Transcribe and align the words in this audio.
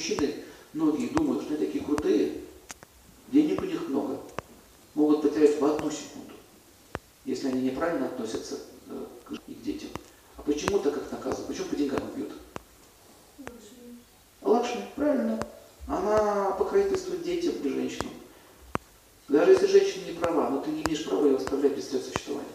мужчины, 0.00 0.34
многие 0.72 1.08
думают, 1.08 1.42
что 1.42 1.54
они 1.54 1.66
такие 1.66 1.84
крутые, 1.84 2.40
денег 3.28 3.60
у 3.60 3.66
них 3.66 3.88
много, 3.88 4.18
могут 4.94 5.22
потерять 5.22 5.60
в 5.60 5.64
одну 5.64 5.90
секунду, 5.90 6.32
если 7.26 7.48
они 7.48 7.62
неправильно 7.62 8.06
относятся 8.06 8.58
э, 8.88 9.04
к 9.24 9.32
их 9.32 9.62
детям. 9.62 9.90
А 10.36 10.42
почему 10.42 10.78
так 10.78 10.96
их 10.96 11.12
наказывают? 11.12 11.48
Почему 11.48 11.66
по 11.66 11.76
деньгам 11.76 12.00
бьют? 12.16 12.32
Лакшми, 14.40 14.86
правильно. 14.96 15.38
Она 15.86 16.52
покровительствует 16.52 17.22
детям 17.22 17.52
и 17.62 17.68
женщинам. 17.68 18.12
Даже 19.28 19.52
если 19.52 19.66
женщина 19.66 20.06
не 20.06 20.12
права, 20.12 20.48
но 20.48 20.60
ты 20.60 20.70
не 20.70 20.82
имеешь 20.82 21.04
права 21.04 21.26
ее 21.26 21.36
оставлять 21.36 21.76
без 21.76 21.88
средств 21.88 22.12
существования. 22.12 22.48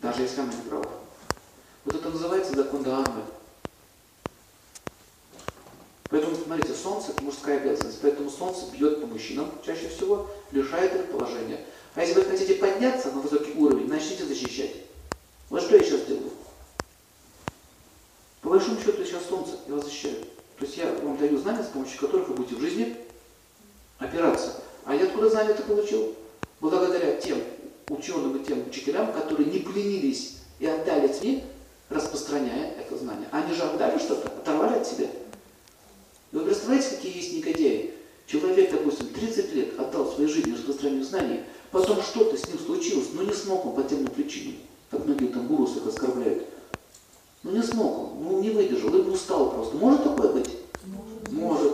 Даже 0.00 0.22
если 0.22 0.40
она 0.40 0.52
не 0.52 0.62
права. 0.62 0.88
Вот 1.84 1.94
это 1.94 2.08
называется 2.08 2.54
закон 2.54 2.84
Дхармы. 2.84 3.24
Поэтому, 6.10 6.36
смотрите, 6.36 6.74
солнце– 6.74 7.10
это 7.12 7.22
мужская 7.22 7.58
обязанность. 7.58 7.98
Поэтому 8.00 8.30
солнце 8.30 8.64
бьет 8.72 9.00
по 9.00 9.06
мужчинам 9.06 9.50
чаще 9.64 9.88
всего, 9.88 10.28
лишает 10.52 10.94
их 10.94 11.10
положения. 11.10 11.60
А 11.94 12.02
если 12.02 12.14
вы 12.14 12.24
хотите 12.24 12.54
подняться 12.54 13.10
на 13.12 13.20
высокий 13.20 13.52
уровень, 13.52 13.88
начните 13.88 14.24
защищать. 14.24 14.76
Вот 15.50 15.62
что 15.62 15.76
я 15.76 15.82
сейчас 15.82 16.06
делаю. 16.06 16.30
По 18.40 18.50
большому 18.50 18.80
счету, 18.80 19.04
сейчас 19.04 19.26
солнце, 19.28 19.52
я 19.66 19.74
вас 19.74 19.84
защищаю. 19.84 20.16
То 20.58 20.64
есть 20.64 20.76
я 20.78 20.92
вам 21.02 21.16
даю 21.18 21.36
знания, 21.38 21.62
с 21.62 21.68
помощью 21.68 22.00
которых 22.00 22.28
вы 22.28 22.36
будете 22.36 22.56
в 22.56 22.60
жизни 22.60 22.96
опираться. 23.98 24.62
А 24.84 24.94
я 24.94 25.04
откуда 25.04 25.28
знания 25.28 25.50
это 25.50 25.62
получил? 25.62 26.14
Благодаря 26.60 27.20
тем 27.20 27.38
ученым 27.88 28.36
и 28.36 28.44
тем 28.44 28.66
учителям, 28.66 29.12
которые 29.12 29.50
не 29.50 29.58
поленились 29.60 30.38
и 30.58 30.66
отдали 30.66 31.12
СМИ, 31.12 31.44
распространяя 31.88 32.74
это 32.78 32.96
знание. 32.96 33.28
Они 33.30 33.54
же 33.54 33.62
отдали 33.62 33.98
что-то, 33.98 34.28
оторвали 34.28 34.78
от 34.78 34.86
себя. 34.86 35.08
Вы 36.38 36.44
представляете, 36.44 36.90
какие 36.90 37.16
есть 37.16 37.32
негодяи? 37.32 37.94
Человек, 38.28 38.70
допустим, 38.70 39.08
30 39.08 39.54
лет 39.54 39.80
отдал 39.80 40.06
своей 40.06 40.28
жизни 40.28 40.52
распространению 40.52 41.04
знаний, 41.04 41.40
потом 41.72 42.00
что-то 42.00 42.36
с 42.36 42.46
ним 42.46 42.58
случилось, 42.60 43.08
но 43.12 43.24
не 43.24 43.32
смог 43.32 43.66
он 43.66 43.74
по 43.74 43.82
тем 43.82 44.06
причинам, 44.06 44.54
как 44.88 45.04
многие 45.04 45.26
там 45.26 45.48
гурусы 45.48 45.78
их 45.78 45.88
оскорбляют. 45.88 46.44
Ну 47.42 47.50
не 47.50 47.62
смог 47.62 47.98
он, 47.98 48.22
ну 48.22 48.40
не 48.40 48.50
выдержал, 48.50 48.90
либо 48.90 49.10
устал 49.10 49.50
просто. 49.50 49.76
Может 49.76 50.04
такое 50.04 50.32
быть? 50.32 50.50
Может. 50.84 51.32
Может. 51.32 51.72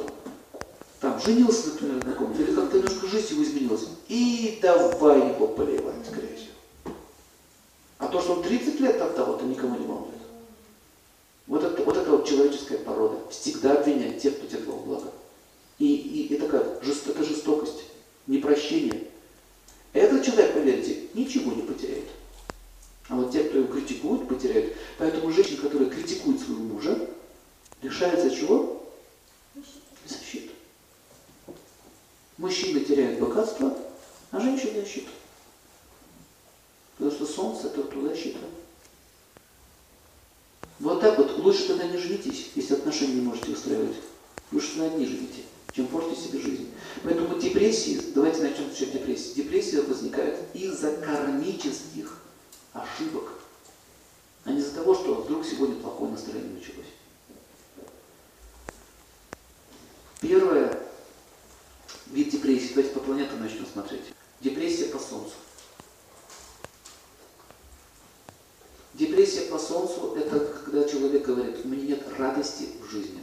Там 0.99 1.21
женился, 1.21 1.69
например, 1.69 2.06
на 2.06 2.12
ком-то, 2.12 2.43
или 2.43 2.55
как-то 2.55 2.78
немножко 2.78 3.06
жизнь 3.06 3.34
его 3.34 3.43
изменилась. 3.43 3.89
И 4.09 4.59
давай 4.62 5.28
его 5.34 5.47
поливать 5.49 6.11
грязью. 6.11 6.53
А 7.99 8.06
то, 8.06 8.19
что 8.23 8.34
он 8.34 8.43
30 8.43 8.81
лет 8.81 8.99
отдал, 8.99 9.37
это 9.37 9.45
никому 9.45 9.78
не 9.78 9.87
волнует. 9.87 10.15
Вот 11.47 11.62
это, 11.62 11.83
вот 11.83 11.97
это 11.97 12.11
вот 12.11 12.27
человеческая 12.27 12.78
порода. 12.78 13.17
Всегда 13.45 13.75
обвинять 13.75 14.23
тех, 14.23 14.39
кто 14.39 14.47
делал 14.47 14.78
благо. 14.78 15.12
И, 15.78 15.84
и, 15.95 16.34
и 16.34 16.39
такая 16.39 16.83
жест, 16.83 17.06
это 17.09 17.23
жестокость, 17.23 17.83
непрощение. 18.27 19.05
Этот 19.92 20.25
человек, 20.25 20.55
поверьте, 20.55 21.09
ничего 21.12 21.53
не 21.53 21.61
потеряет. 21.61 22.09
А 23.11 23.17
вот 23.17 23.33
те, 23.33 23.45
кто 23.45 23.59
его 23.59 23.70
критикуют, 23.70 24.27
потеряют. 24.28 24.72
Поэтому 24.97 25.31
женщина, 25.31 25.61
которая 25.61 25.91
критикует 25.91 26.41
своего 26.41 26.62
мужа, 26.62 27.06
лишается 27.83 28.34
чего? 28.34 28.83
Защиты. 30.06 30.48
Мужчины 32.39 32.81
теряют 32.81 33.20
богатство, 33.20 33.77
а 34.31 34.41
женщины 34.41 34.81
защиту. 34.81 35.11
Потому 36.97 37.15
что 37.15 37.27
солнце 37.27 37.67
это 37.67 37.83
туда 37.83 38.09
защита. 38.09 38.39
Вот 40.85 41.01
так 41.01 41.17
вот 41.17 41.39
лучше 41.39 41.67
тогда 41.69 41.87
не 41.87 41.97
женитесь, 41.97 42.51
если 42.55 42.75
отношения 42.75 43.15
не 43.15 43.23
можете 43.23 43.53
устраивать. 43.53 43.97
Лучше 44.53 44.77
тогда 44.77 44.91
не 44.91 45.07
живите, 45.07 45.41
чем 45.73 45.87
портите 45.87 46.21
себе 46.21 46.39
жизнь. 46.39 46.75
Поэтому 47.03 47.41
депрессии, 47.41 47.99
давайте 48.15 48.43
начнем 48.43 48.71
с 48.71 48.77
депрессии. 48.77 49.33
Депрессия 49.35 49.81
возникает 49.81 50.39
из-за 50.53 50.93
кармических 50.99 52.21
ошибок, 52.75 53.31
а 54.44 54.53
не 54.53 54.59
из-за 54.59 54.75
того, 54.75 54.94
что 54.94 55.15
вдруг 55.15 55.47
сегодня 55.47 55.77
плохое 55.77 56.11
настроение 56.12 56.53
началось. 56.53 56.93
Первое, 60.21 60.83
вид 62.09 62.28
депрессии, 62.28 62.75
давайте 62.75 62.93
по 62.93 63.00
планетам 63.00 63.41
начнем 63.41 63.65
смотреть. 63.65 64.05
Депрессия 64.43 64.91
по 64.91 64.99
Солнцу. 64.99 65.33
Депрессия 68.93 69.44
по 69.54 69.60
Солнцу– 69.60 70.15
это 70.16 70.41
когда 70.65 70.82
человек 70.82 71.25
говорит, 71.25 71.65
у 71.65 71.69
меня 71.69 71.91
нет 71.91 72.03
радости 72.19 72.70
в 72.82 72.91
жизни. 72.91 73.22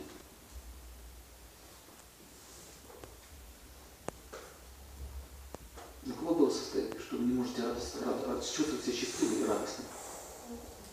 У 6.05 6.13
кого 6.13 6.35
было 6.35 6.49
состояние, 6.49 6.97
что 7.01 7.17
вы 7.17 7.25
не 7.25 7.33
можете 7.33 7.63
радость, 7.63 8.01
рад, 8.05 8.25
рад, 8.25 8.45
чувствовать 8.45 8.81
себя 8.81 8.95
счастливым 8.95 9.43
и 9.43 9.45
радостным? 9.45 9.87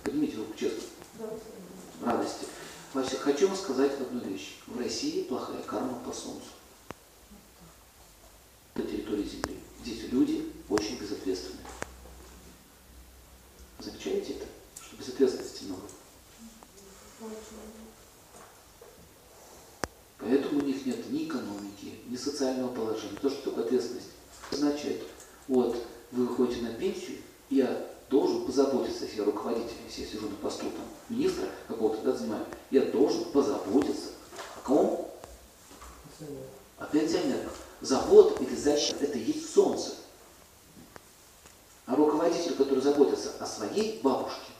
Поднимите 0.03 0.39
руку 0.39 0.55
честно. 0.57 0.83
Радости. 2.05 2.47
Вася, 2.93 3.17
хочу 3.19 3.47
вам 3.47 3.57
сказать 3.57 3.93
одну 3.93 4.19
вещь. 4.19 4.57
В 4.67 4.77
России 4.77 5.23
плохая 5.23 5.63
карма 5.63 6.01
по 6.05 6.13
Солнцу. 6.13 6.49
На 8.75 8.83
территории 8.83 9.23
Земли. 9.23 9.57
Здесь 9.85 10.11
люди 10.11 10.53
очень 10.69 10.99
безответственные. 10.99 11.65
Замечаете 13.79 14.33
это? 14.33 14.47
Что 14.89 14.97
безответственности 14.97 15.65
много. 15.65 15.83
Них 20.79 20.87
нет 20.87 21.11
ни 21.11 21.25
экономики, 21.25 21.95
ни 22.07 22.17
социального 22.17 22.73
положения. 22.73 23.19
То, 23.21 23.31
что 23.31 23.51
такое 23.51 23.65
ответственность 23.65 24.09
означает, 24.53 25.03
вот 25.49 25.77
вы 26.13 26.27
выходите 26.27 26.63
на 26.63 26.73
пенсию, 26.73 27.19
я 27.51 27.87
должен 28.11 28.45
позаботиться, 28.45 29.05
если 29.05 29.19
я 29.19 29.25
руководитель, 29.25 29.77
если 29.87 30.03
я 30.03 30.07
сижу 30.09 30.29
на 30.29 30.37
посту 30.37 30.67
там, 30.71 30.85
министра 31.09 31.47
какого-то, 31.67 32.03
да, 32.03 32.13
занимаю, 32.13 32.45
я 32.71 32.83
должен 32.83 33.25
позаботиться. 33.27 34.11
О 34.57 34.61
ком? 34.67 35.11
О 36.79 36.87
пенсионерах. 36.87 37.53
Забота 37.81 38.43
или 38.43 38.55
защита– 38.55 38.99
это 39.05 39.19
есть 39.19 39.53
солнце. 39.53 39.95
А 41.87 41.97
руководитель, 41.97 42.55
который 42.55 42.83
заботится 42.83 43.33
о 43.41 43.47
своей 43.47 44.01
бабушке 44.03 44.53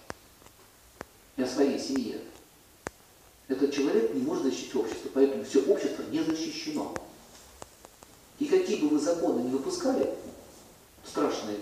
и 1.37 1.43
о 1.43 1.47
своей 1.47 1.79
семье, 1.79 2.21
человек 3.71 4.15
не 4.15 4.23
может 4.23 4.45
защитить 4.45 4.75
общество, 4.77 5.11
поэтому 5.15 5.45
все 5.45 5.61
общество 5.65 6.03
не 6.11 6.23
защищено. 6.23 6.95
И 8.39 8.47
какие 8.47 8.81
бы 8.81 8.89
вы 8.89 8.99
законы 8.99 9.43
не 9.43 9.51
выпускали, 9.51 10.15
страшные, 11.05 11.59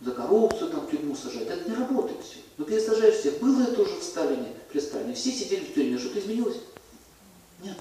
за 0.00 0.12
коррупцию 0.12 0.70
там 0.70 0.86
в 0.86 0.90
тюрьму 0.90 1.14
сажать, 1.14 1.48
это 1.48 1.68
не 1.68 1.76
работает 1.76 2.22
все. 2.22 2.38
Но 2.56 2.64
пересажаешь 2.64 3.16
всех. 3.16 3.38
Было 3.38 3.62
это 3.62 3.82
уже 3.82 3.96
в 3.96 4.02
Сталине, 4.02 4.52
при 4.70 4.80
Сталине. 4.80 5.14
Все 5.14 5.30
сидели 5.30 5.64
в 5.64 5.74
тюрьме, 5.74 5.98
что-то 5.98 6.20
изменилось? 6.20 6.56
Нет. 7.62 7.76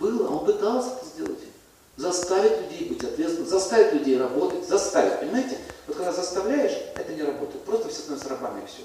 Было, 0.00 0.28
он 0.28 0.44
пытался 0.44 0.96
это 0.96 1.06
сделать. 1.06 1.38
Заставить 1.96 2.60
людей 2.62 2.88
быть 2.88 3.02
ответственными, 3.02 3.48
заставить 3.48 3.92
людей 3.92 4.18
работать, 4.18 4.68
заставить, 4.68 5.20
понимаете? 5.20 5.58
Вот 5.86 5.96
когда 5.96 6.12
заставляешь, 6.12 6.76
это 6.94 7.12
не 7.12 7.22
работает. 7.22 7.64
Просто 7.64 7.88
все 7.88 8.00
становятся 8.00 8.28
рабами 8.28 8.62
и 8.62 8.66
все. 8.66 8.82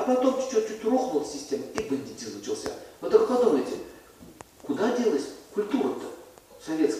А 0.00 0.02
потом 0.02 0.40
чуть-чуть 0.40 0.82
рухнула 0.82 1.26
система, 1.26 1.64
и 1.74 1.82
бандитизм 1.82 2.38
начался. 2.38 2.70
Вот 3.02 3.12
так 3.12 3.28
как 3.28 3.44
думаете, 3.44 3.74
куда 4.62 4.96
делась 4.96 5.26
культура-то 5.52 6.06
советская? 6.64 6.99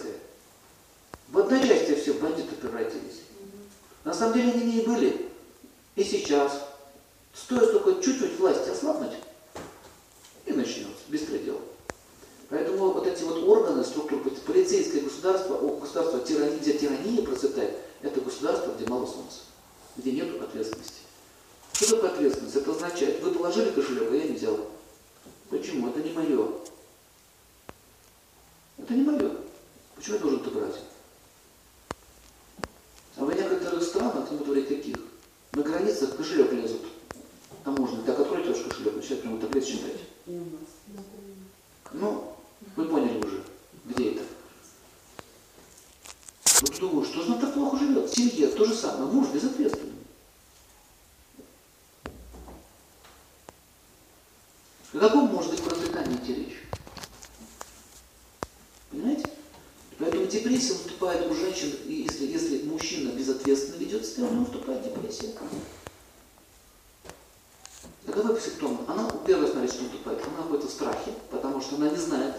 О 55.00 55.04
каком 55.08 55.28
может 55.28 55.52
быть 55.52 55.62
процветании 55.62 56.18
идти 56.18 56.34
речь? 56.34 56.58
Понимаете? 58.90 59.24
Поэтому 59.98 60.26
депрессия 60.26 60.74
выступает 60.74 61.26
у 61.26 61.34
женщин, 61.34 61.72
и 61.86 62.06
если, 62.06 62.26
если 62.26 62.64
мужчина 62.64 63.08
безответственно 63.12 63.76
ведет 63.76 64.04
себя, 64.04 64.26
у 64.26 64.34
него 64.34 64.44
вступает 64.44 64.84
депрессия. 64.84 65.30
Каковы 68.04 68.38
симптомы? 68.38 68.80
Она, 68.88 69.10
первое, 69.26 69.50
смотрите, 69.50 69.72
что 69.76 69.84
выступает, 69.84 70.20
она 70.26 70.36
находится 70.36 70.68
в 70.68 70.72
страхе, 70.72 71.12
потому 71.30 71.62
что 71.62 71.76
она 71.76 71.88
не 71.88 71.96
знает, 71.96 72.34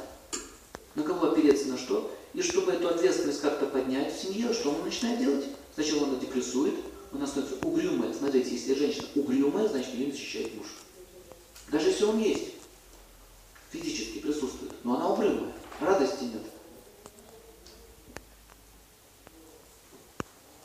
на 0.93 1.01
кого 1.01 1.31
опереться, 1.31 1.67
на 1.67 1.79
что. 1.79 2.15
И 2.35 2.43
чтобы 2.43 2.73
эту 2.73 2.89
ответственность 2.89 3.41
как-то 3.41 3.65
поднять 3.65 4.15
в 4.15 4.21
семье, 4.21 4.53
что 4.53 4.69
она 4.69 4.83
начинает 4.85 5.17
делать? 5.17 5.45
Сначала 5.73 6.03
она 6.03 6.19
депрессует, 6.19 6.75
она 7.11 7.25
становится 7.25 7.65
угрюмая. 7.65 8.13
Смотрите, 8.13 8.51
если 8.51 8.75
женщина 8.75 9.07
угрюмая, 9.15 9.67
значит 9.67 9.95
ее 9.95 10.05
не 10.05 10.11
защищает 10.11 10.55
муж. 10.55 10.67
Даже 11.71 11.89
если 11.89 12.03
он 12.03 12.19
есть, 12.19 12.51
физически 13.71 14.19
присутствует, 14.19 14.73
но 14.83 14.97
она 14.97 15.09
угрюмая, 15.09 15.53
радости 15.79 16.25
нет. 16.25 16.44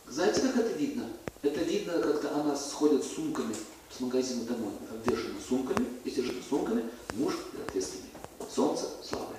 Знаете, 0.09 0.41
как 0.41 0.57
это 0.57 0.73
видно? 0.73 1.09
Это 1.43 1.61
видно, 1.61 2.01
когда 2.01 2.35
она 2.41 2.57
сходит 2.57 3.05
с 3.05 3.15
сумками 3.15 3.55
с 3.89 4.01
магазина 4.01 4.45
домой, 4.45 4.73
обвешена 4.91 5.39
сумками, 5.49 5.87
если 6.05 6.23
же 6.23 6.43
сумками, 6.43 6.85
муж 7.13 7.35
ответственный. 7.67 8.11
Солнце 8.53 8.87
слабое. 9.03 9.39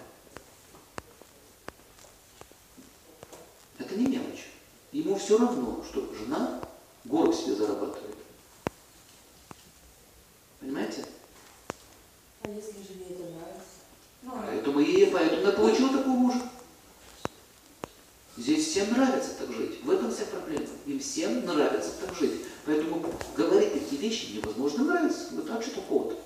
Это 3.78 3.96
не 3.96 4.08
мелочь. 4.08 4.48
Ему 4.94 5.16
все 5.16 5.38
равно, 5.38 5.84
что 5.90 6.14
жена 6.16 6.62
город 7.06 7.36
себе 7.36 7.56
зарабатывает. 7.56 8.16
Понимаете? 10.60 11.06
А 12.48 12.50
если 12.50 12.76
жене 12.76 13.08
это 13.10 13.24
нравится? 13.24 13.76
Ну, 14.24 14.32
Поэтому, 14.46 14.80
и, 14.80 15.06
поэтому 15.08 15.42
она 15.42 15.52
получила 15.52 15.90
такого 15.90 16.16
мужа. 16.16 16.40
Здесь 18.38 18.68
всем 18.68 18.90
нравится 18.92 19.32
так 19.38 19.52
жить. 19.52 19.84
В 19.84 19.90
этом 19.90 20.10
вся 20.10 20.24
проблема. 20.26 20.66
Им 20.86 21.00
всем 21.00 21.46
нравится 21.46 21.90
так 22.00 22.16
жить. 22.16 22.44
Поэтому 22.66 23.04
говорить 23.36 23.74
такие 23.74 24.02
вещи 24.02 24.32
невозможно 24.34 24.86
нравится. 24.86 25.28
Вот 25.32 25.46
так 25.46 25.62
что 25.62 25.76
такого-то. 25.76 26.18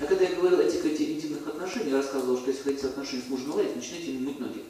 А 0.00 0.06
когда 0.06 0.24
я 0.24 0.36
говорил 0.36 0.58
о 0.58 0.62
этих, 0.62 0.86
этих 0.86 1.10
интимных 1.10 1.46
отношениях, 1.46 1.90
я 1.90 1.96
рассказывал, 1.98 2.38
что 2.38 2.50
если 2.50 2.62
хотите 2.62 2.86
отношения 2.86 3.22
с 3.24 3.28
мужем 3.28 3.50
наладить, 3.50 3.76
начинайте 3.76 4.12
ему 4.12 4.30
мыть 4.30 4.40
ноги. 4.40 4.64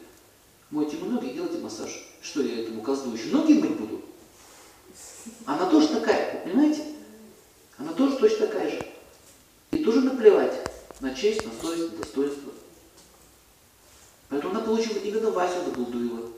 Мойте 0.69 0.97
ему 0.97 1.11
ноги 1.11 1.27
и 1.27 1.33
делайте 1.33 1.59
массаж. 1.59 2.09
Что 2.21 2.41
я 2.41 2.63
этому 2.63 2.81
козлу 2.81 3.13
еще 3.13 3.27
ноги 3.27 3.53
мыть 3.53 3.77
буду? 3.77 4.01
Она 5.45 5.69
тоже 5.69 5.87
такая, 5.87 6.43
вы 6.43 6.51
понимаете? 6.51 6.83
Она 7.77 7.93
тоже 7.93 8.17
точно 8.17 8.47
такая 8.47 8.69
же. 8.69 8.85
И 9.71 9.83
тоже 9.83 10.01
наплевать 10.01 10.69
на 10.99 11.08
честь, 11.19 11.45
на 11.45 11.51
совесть, 11.61 11.91
на 11.91 11.97
достоинство. 11.97 12.51
Поэтому 14.29 14.53
она 14.53 14.61
получила 14.61 14.97
именно 14.99 15.31
Васю 15.31 15.63
Дабулдуева. 15.65 16.29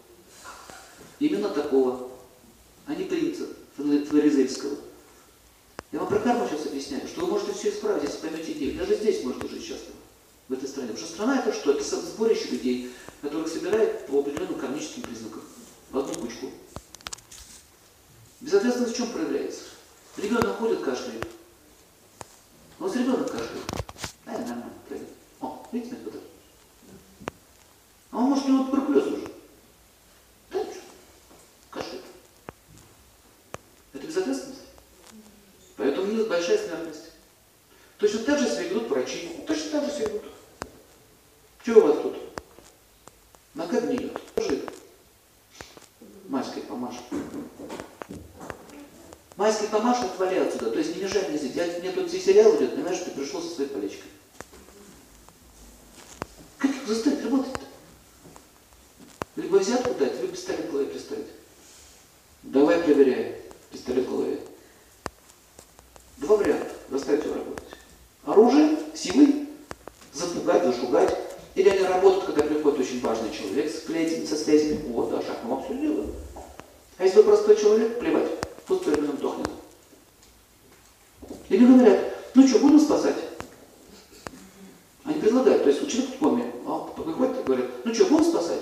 Именно 1.20 1.50
такого, 1.50 2.10
а 2.88 2.96
не 2.96 3.04
принца 3.04 3.46
Флоризельского. 3.76 4.76
Я 5.92 6.00
вам 6.00 6.08
про 6.08 6.20
карму 6.20 6.48
сейчас 6.48 6.68
объясняю, 6.68 7.08
что 7.08 7.22
вы 7.22 7.28
можете 7.28 7.54
все 7.54 7.70
исправить, 7.70 8.04
если 8.04 8.20
поймете 8.20 8.54
идею. 8.54 8.80
Даже 8.80 8.96
здесь 8.96 9.24
можете 9.24 9.48
жить 9.50 9.64
счастливо, 9.64 9.98
в 10.48 10.54
этой 10.54 10.68
стране. 10.68 10.90
Потому 10.90 11.06
что 11.06 11.14
страна 11.14 11.40
это 11.40 11.54
что? 11.54 11.74
Это 11.74 11.84
сборище 11.84 12.48
людей, 12.50 12.92
которых 13.22 13.50
собирает 13.50 14.08
по 14.08 14.20
определенным 14.22 14.58
кармическим 14.58 15.04
признакам 15.04 15.44
в 15.92 15.98
одну 15.98 16.14
кучку. 16.16 16.50
Безответственность 18.40 18.96
в 18.96 18.98
чем 18.98 19.12
проявляется? 19.12 19.62
Ребенок 20.18 20.58
ходит, 20.58 20.80
кашляет. 20.80 21.28
У 22.80 22.84
вас 22.84 22.96
ребенок 22.96 23.30
кашляет. 23.30 23.81
Пройдет. 24.88 25.08
О, 25.42 25.66
видите, 25.72 25.96
метод? 25.96 26.22
А 28.12 28.18
он 28.18 28.24
может 28.30 28.46
у 28.46 28.50
него 28.50 28.64
туберкулез 28.66 29.06
уже. 29.06 29.32
Да, 30.52 30.60
ничего. 30.60 30.82
Кашляет. 31.70 32.04
Это 33.94 34.08
безответственность. 34.08 34.62
Поэтому 35.78 36.08
у 36.08 36.12
них 36.12 36.28
большая 36.28 36.58
смертность. 36.58 37.12
Точно 37.98 38.20
так 38.20 38.40
же 38.40 38.50
себя 38.50 38.64
ведут 38.64 38.90
врачи. 38.90 39.30
Точно 39.48 39.72
так 39.72 39.86
же 39.86 39.92
себя 39.92 40.08
ведут. 40.08 40.24
Что 41.64 41.80
у 41.80 41.88
вас 41.88 42.02
тут? 42.02 42.16
Нога 43.54 43.82
гниет. 43.82 44.18
Скажи. 44.32 44.66
Майской 46.28 46.64
помашь. 46.64 46.96
Майской 49.52 49.68
помашь, 49.68 50.02
отвали 50.02 50.40
отсюда. 50.40 50.72
То 50.72 50.80
есть 50.80 50.96
не 50.96 51.04
мешай 51.04 51.28
мне 51.28 51.38
здесь. 51.38 51.56
Я, 51.56 51.66
мне 51.80 51.92
тут 51.92 52.08
здесь 52.08 52.24
сериал 52.24 52.56
идет, 52.56 52.74
понимаешь, 52.74 53.00
ты 53.00 53.12
пришел 53.12 53.42
со 53.42 53.54
своей 53.54 53.70
полечкой. 53.70 54.10
Как 56.58 56.72
их 56.72 56.88
заставить 56.88 57.22
работать-то? 57.22 57.60
Либо 59.36 59.58
взятку 59.58 59.94
дать, 59.96 60.22
либо 60.22 60.32
пистолет 60.32 60.68
в 60.68 60.72
голове 60.72 60.88
приставить. 60.88 61.28
Давай 62.44 62.80
проверяем. 62.80 63.36
Пистолет 63.72 64.06
в 64.06 64.10
голове. 64.10 64.40
Два 66.18 66.38
варианта. 66.38 66.72
Заставить 66.90 67.26
его 67.26 67.36
работать. 67.36 67.68
Оружие, 68.26 68.78
силой, 68.96 69.50
запугать, 70.14 70.64
зашугать. 70.64 71.18
Или 71.56 71.68
они 71.68 71.84
работают, 71.84 72.26
когда 72.26 72.44
приходит 72.44 72.80
очень 72.80 73.02
важный 73.02 73.32
человек 73.32 73.70
с 73.70 73.82
клейтами, 73.82 74.26
со 74.26 74.38
связями. 74.38 74.82
Вот, 74.88 75.10
да, 75.10 75.22
шаг, 75.22 75.40
мы 75.44 75.56
вам 75.56 75.64
все 75.66 75.74
делаем. 75.76 76.14
А 76.98 77.04
если 77.04 77.18
вы 77.18 77.24
простой 77.24 77.58
человек, 77.58 78.00
плевать, 78.00 78.30
пусть 78.66 78.86
перед 78.86 79.20
дохнет. 79.20 79.50
Или 81.50 81.66
говорят, 81.66 82.00
ну 82.34 82.48
что, 82.48 82.60
будем 82.60 82.80
спасать? 82.80 83.16
Они 85.04 85.20
предлагают, 85.20 85.64
то 85.64 85.70
есть 85.70 85.90
человек 85.90 86.16
в 86.16 86.18
коме, 86.18 86.52
а 86.66 86.90
выходит 86.96 87.40
и 87.40 87.44
говорит, 87.44 87.66
ну 87.84 87.94
что, 87.94 88.06
будем 88.06 88.24
спасать? 88.24 88.62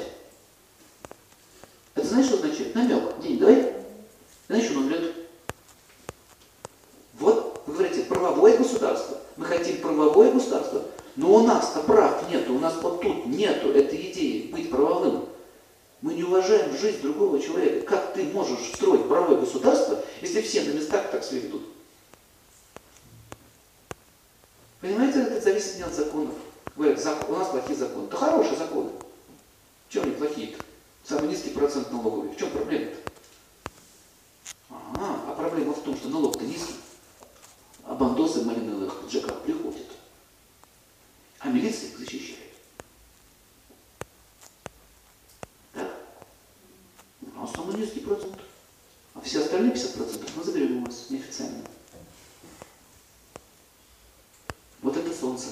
Это 1.93 2.07
знаешь, 2.07 2.25
что 2.25 2.37
означает? 2.37 2.73
Намек. 2.73 3.19
День, 3.21 3.37
давай. 3.37 3.73
Знаешь, 4.47 4.71
он 4.71 4.77
умрет. 4.77 5.13
Вот, 7.19 7.61
вы 7.67 7.73
говорите, 7.73 8.03
правовое 8.03 8.57
государство. 8.57 9.17
Мы 9.37 9.45
хотим 9.45 9.77
правовое 9.77 10.31
государство. 10.31 10.83
Но 11.15 11.35
у 11.35 11.45
нас-то 11.45 11.81
прав 11.81 12.27
нету, 12.31 12.55
у 12.55 12.59
нас 12.59 12.75
вот 12.81 13.01
тут 13.01 13.27
нету 13.27 13.71
этой 13.71 14.11
идеи 14.11 14.49
быть 14.51 14.71
правовым. 14.71 15.25
Мы 16.01 16.13
не 16.13 16.23
уважаем 16.23 16.75
жизнь 16.75 17.01
другого 17.01 17.39
человека. 17.39 17.85
Как 17.85 18.13
ты 18.13 18.23
можешь 18.23 18.71
строить 18.73 19.07
правовое 19.07 19.41
государство, 19.41 20.03
если 20.21 20.41
все 20.41 20.63
на 20.63 20.69
местах 20.69 21.11
так 21.11 21.23
себя 21.23 21.41
ведут? 21.41 21.63
Понимаете, 24.81 25.19
это 25.21 25.41
зависит 25.41 25.77
не 25.77 25.83
от 25.83 25.93
законов. 25.93 26.35
Говорят, 26.75 27.05
у 27.27 27.33
нас 27.33 27.49
плохие 27.49 27.77
законы. 27.77 28.07
Да 28.09 28.17
хорошие 28.17 28.57
законы. 28.57 28.91
В 29.87 29.93
чем 29.93 30.03
они 30.03 30.13
плохие-то? 30.13 30.63
Самый 31.03 31.29
низкий 31.29 31.49
процент 31.49 31.91
налоговый. 31.91 32.29
В 32.29 32.37
чем 32.37 32.49
проблема-то? 32.51 32.97
А, 34.69 35.25
а 35.27 35.35
проблема 35.37 35.73
в 35.73 35.81
том, 35.81 35.97
что 35.97 36.07
налог-то 36.07 36.45
низкий. 36.45 36.75
А 37.83 37.95
бандосы 37.95 38.43
малиновых 38.43 39.03
Джека 39.09 39.33
приходят. 39.33 39.87
А 41.39 41.49
милиция 41.49 41.89
их 41.89 41.97
защищает. 41.97 42.39
Так? 45.73 45.91
А 47.35 47.47
самый 47.47 47.77
низкий 47.77 48.01
процент. 48.01 48.37
А 49.15 49.21
все 49.21 49.41
остальные 49.41 49.73
50% 49.73 50.31
мы 50.35 50.43
заберем 50.43 50.83
у 50.83 50.85
вас 50.85 51.09
неофициально. 51.09 51.63
Вот 54.81 54.95
это 54.95 55.13
солнце. 55.13 55.47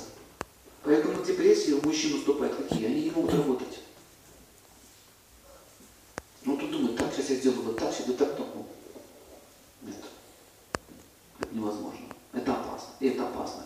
Поэтому 0.83 1.23
депрессии 1.23 1.73
у 1.73 1.85
мужчин 1.85 2.13
наступает 2.13 2.55
какие? 2.55 2.85
Они 2.85 3.03
не 3.03 3.11
могут 3.11 3.33
работать. 3.33 3.79
Ну, 6.43 6.55
тут 6.55 6.71
думают, 6.71 6.95
так, 6.95 7.13
сейчас 7.13 7.29
я 7.29 7.35
сделаю 7.35 7.61
вот 7.63 7.77
так, 7.77 7.93
сейчас 7.93 8.07
вот 8.07 8.17
так, 8.17 8.37
так. 8.37 8.47
Нет. 9.81 9.95
Это 11.39 11.53
невозможно. 11.53 11.99
Это 12.31 12.53
опасно. 12.53 12.89
И 13.01 13.07
это 13.09 13.27
опасно. 13.27 13.65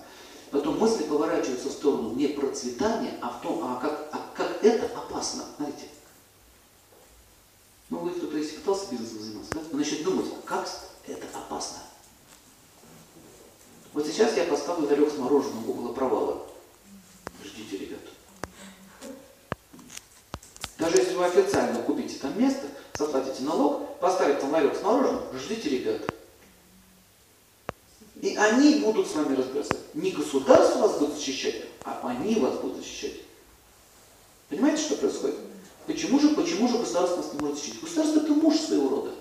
Потом 0.50 0.80
мысли 0.80 1.04
поворачиваются 1.04 1.70
в 1.70 1.74
сторону 1.74 2.16
не 2.16 2.28
процветания, 2.62 3.18
а 3.22 3.30
в 3.30 3.42
том, 3.42 3.64
а 3.64 3.80
как, 3.80 4.10
а 4.12 4.20
как 4.36 4.64
это 4.64 4.86
опасно. 4.98 5.46
Знаете? 5.58 5.88
Ну, 7.90 8.00
вы 8.00 8.12
кто-то 8.12 8.38
если 8.38 8.58
пытался 8.58 8.92
бизнесом 8.92 9.20
заниматься, 9.20 9.54
да? 9.56 9.62
Вы 9.72 9.80
начнете 9.80 10.04
думать, 10.04 10.28
как 10.46 10.70
это 11.08 11.28
опасно. 11.34 11.80
Вот 13.94 14.06
сейчас 14.06 14.38
я 14.38 14.46
поставлю 14.46 14.88
ларек 14.88 15.12
с 15.12 15.18
мороженым 15.18 15.70
около 15.70 15.94
провала. 15.94 16.48
Ждите, 17.44 17.78
ребят. 17.78 18.00
Даже 20.78 20.98
если 20.98 21.16
вы 21.16 21.26
официально 21.26 21.82
купите 21.82 22.18
там 22.20 22.40
место, 22.40 22.68
заплатите 22.94 23.44
налог, 23.44 23.98
поставите 24.00 24.40
там 24.40 24.52
ларек 24.52 24.78
с 24.78 24.84
мороженым, 24.84 25.24
ждите, 25.34 25.70
ребят. 25.70 26.02
И 28.22 28.31
они 28.42 28.80
будут 28.80 29.08
с 29.08 29.14
вами 29.14 29.36
разбираться. 29.36 29.78
Не 29.94 30.12
государство 30.12 30.80
вас 30.80 30.98
будет 30.98 31.16
защищать, 31.16 31.64
а 31.84 32.02
они 32.04 32.36
вас 32.36 32.56
будут 32.56 32.78
защищать. 32.78 33.22
Понимаете, 34.50 34.82
что 34.82 34.96
происходит? 34.96 35.38
Почему 35.86 36.20
же, 36.20 36.30
почему 36.30 36.68
же 36.68 36.80
государство 36.80 37.18
нас 37.18 37.34
не 37.34 37.40
может 37.40 37.58
защитить? 37.58 37.82
Государство 37.82 38.20
это 38.22 38.34
муж 38.34 38.56
своего 38.58 38.90
рода. 38.90 39.12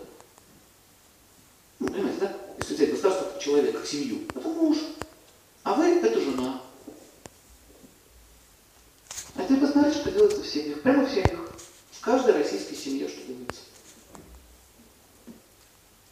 Ну, 1.78 1.88
понимаете, 1.88 2.20
да? 2.20 2.36
Если 2.58 2.74
взять 2.74 2.90
государство 2.92 3.24
как 3.26 3.42
человека, 3.42 3.78
как 3.78 3.86
семью, 3.86 4.20
это 4.34 4.48
муж. 4.48 4.78
А 5.64 5.74
вы 5.74 5.84
это 5.84 6.20
жена. 6.20 6.62
А 9.36 9.42
теперь 9.42 9.60
посмотрите, 9.60 9.98
что 9.98 10.10
делается 10.10 10.42
в 10.42 10.46
семьях. 10.46 10.80
Прямо 10.80 11.04
в 11.04 11.10
семьях. 11.10 11.40
В 11.92 12.00
каждой 12.00 12.34
российской 12.34 12.74
семье 12.74 13.08
что 13.08 13.20
делается. 13.26 13.60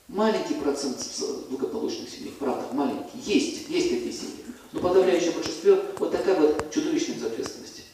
Маленький 0.09 0.55
процент 0.55 0.97
благополучных 1.51 2.09
семей, 2.09 2.35
правда, 2.39 2.67
маленький. 2.73 3.19
Есть, 3.19 3.69
есть 3.69 3.91
такие 3.91 4.13
семьи. 4.13 4.45
Но 4.73 4.81
подавляющее 4.81 5.33
большинство 5.33 5.77
вот 5.99 6.13
такая 6.13 6.41
вот 6.41 6.71
чудовищная 6.73 7.17
безответственность. 7.17 7.85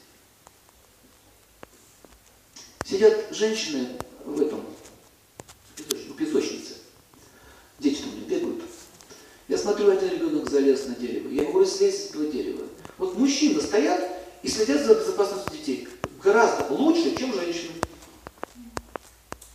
Сидят 2.85 3.26
женщины 3.33 3.88
в 4.25 4.40
этом, 4.40 4.61
в 5.76 6.14
песочнице. 6.14 6.75
Дети 7.80 8.02
там 8.02 8.14
не 8.14 8.26
бегают. 8.26 8.62
Я 9.49 9.59
смотрю, 9.59 9.90
один 9.90 10.11
ребенок 10.11 10.49
залез 10.49 10.87
на 10.87 10.94
дерево. 10.94 11.28
Я 11.30 11.50
говорю, 11.50 11.66
слезь 11.66 12.06
с 12.06 12.11
этого 12.11 12.26
дерева. 12.26 12.64
Вот 12.97 13.18
мужчины 13.18 13.61
стоят 13.61 14.09
и 14.42 14.49
следят 14.49 14.87
за 14.87 14.94
безопасностью 14.94 15.59
детей. 15.59 15.88
Гораздо 16.23 16.73
лучше, 16.73 17.16
чем 17.16 17.35
женщины. 17.35 17.73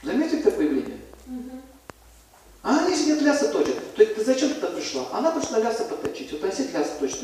Заметили? 0.03 0.38
Сидят 3.09 3.23
лясы 3.23 3.51
точат. 3.51 3.95
То 3.95 4.03
есть 4.03 4.15
ты 4.15 4.23
зачем 4.23 4.53
туда 4.53 4.67
пришла? 4.67 5.07
Она 5.11 5.31
пришла 5.31 5.57
лясы 5.57 5.83
поточить. 5.85 6.31
Вот 6.31 6.43
они 6.43 6.53
сидят 6.53 6.73
лясы 6.73 6.91
точат. 6.99 7.23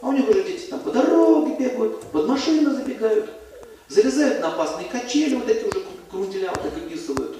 А 0.00 0.08
у 0.08 0.12
них 0.12 0.26
уже 0.30 0.44
дети 0.44 0.70
там 0.70 0.80
по 0.80 0.90
дороге 0.90 1.56
бегают, 1.58 2.00
под 2.04 2.26
машины 2.26 2.70
забегают, 2.70 3.28
залезают 3.88 4.40
на 4.40 4.48
опасные 4.48 4.88
качели, 4.88 5.34
вот 5.34 5.46
эти 5.46 5.64
уже 5.64 5.84
крунделя 6.10 6.48
вот 6.52 6.62
так 6.62 6.72
выписывают. 6.72 7.36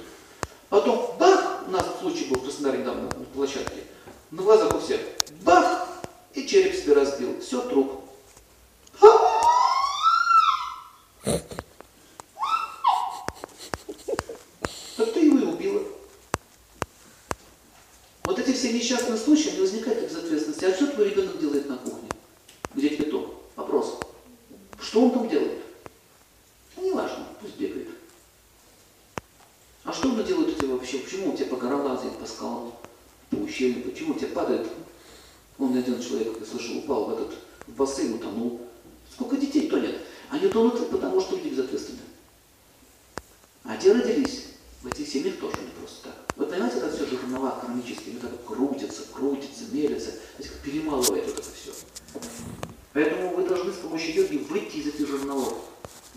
Потом 0.69 1.15
бах, 1.19 1.63
у 1.67 1.71
нас 1.71 1.87
случай 1.99 2.25
был 2.25 2.39
в 2.39 2.43
Краснодаре 2.43 2.83
недавно 2.83 3.05
на 3.05 3.25
площадке, 3.33 3.85
на 4.29 4.43
глазах 4.43 4.75
у 4.75 4.79
всех, 4.79 4.99
бах, 5.43 5.87
и 6.35 6.45
череп 6.45 6.75
себе 6.75 6.93
разбил. 6.93 7.41
Все, 7.41 7.61
труп. 7.61 7.99
Так 14.95 15.13
ты 15.13 15.19
его 15.19 15.39
и 15.39 15.43
убила. 15.45 15.81
Вот 18.25 18.39
эти 18.39 18.53
все 18.53 18.71
несчастные 18.71 19.17
случаи, 19.17 19.49
они 19.49 19.59
возникают 19.59 20.09
из 20.09 20.15
ответственности. 20.15 20.65
А 20.65 20.73
что 20.73 20.87
твой 20.87 21.09
ребенок 21.09 21.39
делает 21.39 21.67
на 21.67 21.77
кухне? 21.77 22.09
Где 22.73 22.89
кипяток? 22.89 23.29
Вопрос. 23.55 23.99
Что 24.81 25.03
он 25.03 25.11
там 25.11 25.29
делает? 25.29 25.61
Ну, 26.77 26.83
не 26.83 26.91
важно, 26.91 27.27
пусть 27.41 27.57
бегает. 27.57 27.89
А 29.83 29.91
что 29.91 30.07
он 30.07 30.23
делает 30.23 30.49
у 30.49 30.59
тебя 30.59 30.73
вообще? 30.73 30.99
Почему 30.99 31.31
он 31.31 31.37
тебя 31.37 31.47
по 31.47 31.57
горам 31.57 31.81
лазит, 31.85 32.17
по 32.17 32.25
скалам, 32.25 32.73
по 33.29 33.35
ущелью? 33.35 33.83
Почему 33.83 34.15
у 34.15 34.17
тебя 34.17 34.29
падает? 34.29 34.67
Он 35.59 35.77
один 35.77 36.01
человек, 36.01 36.37
я 36.39 36.45
слышал, 36.45 36.77
упал 36.77 37.05
в 37.05 37.13
этот 37.13 37.35
в 37.67 37.73
бассейн, 37.73 38.13
утонул. 38.13 38.61
Сколько 39.11 39.35
детей 39.35 39.69
тонет? 39.69 39.99
Они 40.29 40.47
тонут, 40.47 40.89
потому 40.89 41.19
что 41.19 41.35
люди 41.35 41.49
безответственны. 41.49 41.99
А 43.65 43.77
те 43.77 43.91
родились 43.91 44.45
в 44.81 44.87
этих 44.87 45.07
семьях 45.07 45.37
тоже 45.37 45.57
не 45.61 45.71
просто 45.79 46.09
так. 46.09 46.13
Вы 46.35 46.45
понимаете, 46.47 46.77
это 46.77 46.91
все 46.91 47.05
жернова 47.05 47.59
кармические, 47.61 48.15
вот 48.15 48.23
это 48.23 48.37
крутится, 48.45 49.03
крутится, 49.13 49.63
мелится, 49.71 50.11
знаете, 50.35 50.49
как 50.49 50.59
перемалывает 50.59 51.25
вот 51.25 51.39
это 51.39 51.49
все. 51.53 51.71
Поэтому 52.91 53.35
вы 53.35 53.47
должны 53.47 53.71
с 53.71 53.77
помощью 53.77 54.15
йоги 54.15 54.37
выйти 54.37 54.77
из 54.77 54.87
этих 54.87 55.07
жерновов, 55.07 55.59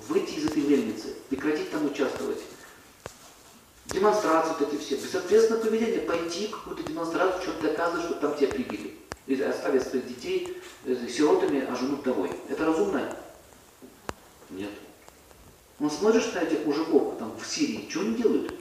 выйти 0.08 0.34
из 0.34 0.46
этой 0.46 0.62
мельницы, 0.62 1.14
прекратить 1.28 1.70
там 1.70 1.86
участвовать. 1.86 2.40
Демонстрации 3.86 4.54
вот 4.58 4.72
эти 4.72 4.80
все, 4.80 4.96
безответственное 4.96 5.62
поведение, 5.62 6.00
пойти 6.00 6.48
в 6.48 6.50
какую-то 6.50 6.82
демонстрацию, 6.82 7.42
что-то 7.42 7.68
доказывать, 7.68 8.06
что 8.06 8.14
там 8.14 8.36
тебя 8.36 8.48
прибили. 8.48 8.96
Или 9.26 9.42
оставить 9.42 9.82
своих 9.82 10.08
детей 10.08 10.56
э, 10.84 11.08
сиротами, 11.08 11.64
а 11.68 11.76
жену 11.76 11.96
вдовой. 11.96 12.30
Это 12.48 12.64
разумно? 12.64 13.16
Нет. 14.50 14.70
Он 15.86 15.92
смотришь 15.92 16.32
этих 16.34 16.66
мужиков 16.66 17.16
там 17.16 17.32
в 17.40 17.46
Сирии, 17.46 17.86
что 17.88 18.00
они 18.00 18.16
делают? 18.16 18.52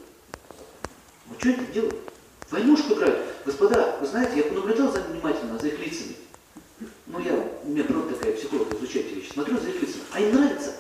Ну 1.28 1.36
что 1.40 1.50
они 1.50 1.66
делают? 1.74 1.96
Войнушку 2.52 2.94
играют. 2.94 3.18
Господа, 3.44 3.98
вы 4.00 4.06
знаете, 4.06 4.38
я 4.38 4.44
понаблюдал 4.44 4.92
за 4.92 5.00
внимательно, 5.00 5.58
за 5.58 5.70
их 5.70 5.80
лицами. 5.80 6.18
Ну, 7.08 7.18
я, 7.18 7.34
у 7.64 7.68
меня 7.68 7.84
природа 7.84 8.14
такая, 8.14 8.34
психолог, 8.34 8.72
изучать 8.76 9.08
вещи. 9.08 9.34
Смотрю 9.34 9.58
за 9.58 9.70
их 9.70 9.82
лицами. 9.82 10.04
А 10.14 10.20
им 10.20 10.36
нравится. 10.36 10.74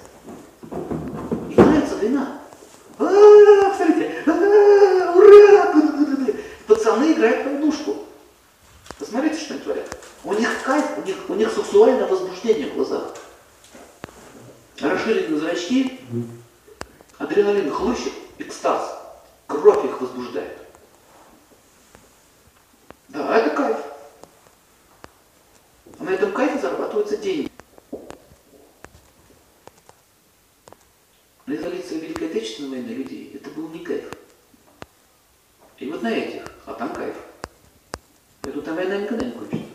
Им 0.69 1.55
нравится 1.55 1.95
война. 1.95 2.41
А, 2.99 3.75
смотрите, 3.75 4.23
а, 4.27 5.13
ура! 5.15 5.73
Пацаны 6.67 7.13
играют 7.13 7.47
в 7.47 7.49
войнушку. 7.49 8.05
Посмотрите, 8.99 9.39
что 9.39 9.55
они 9.55 9.63
творят. 9.63 9.97
У 10.23 10.33
них 10.33 10.61
кайф, 10.63 10.85
у 10.99 11.07
них, 11.07 11.15
у 11.27 11.33
них 11.33 11.51
сексуальное 11.51 12.05
возбуждение 12.05 12.69
в 12.69 12.75
глазах. 12.75 13.15
Расширенные 14.79 15.39
зрачки, 15.39 16.01
адреналин 17.17 17.71
хлыщет, 17.71 18.13
экстаз. 18.39 19.01
Кровь 19.47 19.85
их 19.85 20.01
возбуждает. 20.01 20.57
Да, 23.09 23.37
это 23.37 23.55
кайф. 23.55 23.77
А 25.99 26.03
на 26.03 26.09
этом 26.09 26.33
кайфе 26.33 26.59
зарабатываются 26.59 27.17
деньги. 27.17 27.49
На 31.45 31.53
изоляции 31.53 31.99
Великой 31.99 32.29
Отечественной 32.29 32.69
войны 32.71 32.89
людей 32.89 33.31
это 33.35 33.49
был 33.51 33.69
не 33.69 33.79
кайф. 33.79 34.11
И 35.77 35.89
вот 35.89 36.01
на 36.01 36.11
этих, 36.11 36.43
а 36.65 36.73
там 36.73 36.93
кайф. 36.93 37.15
Поэтому 38.41 38.63
там 38.63 38.75
война 38.75 38.97
никогда 38.97 39.25
не 39.25 39.31
кончится. 39.31 39.65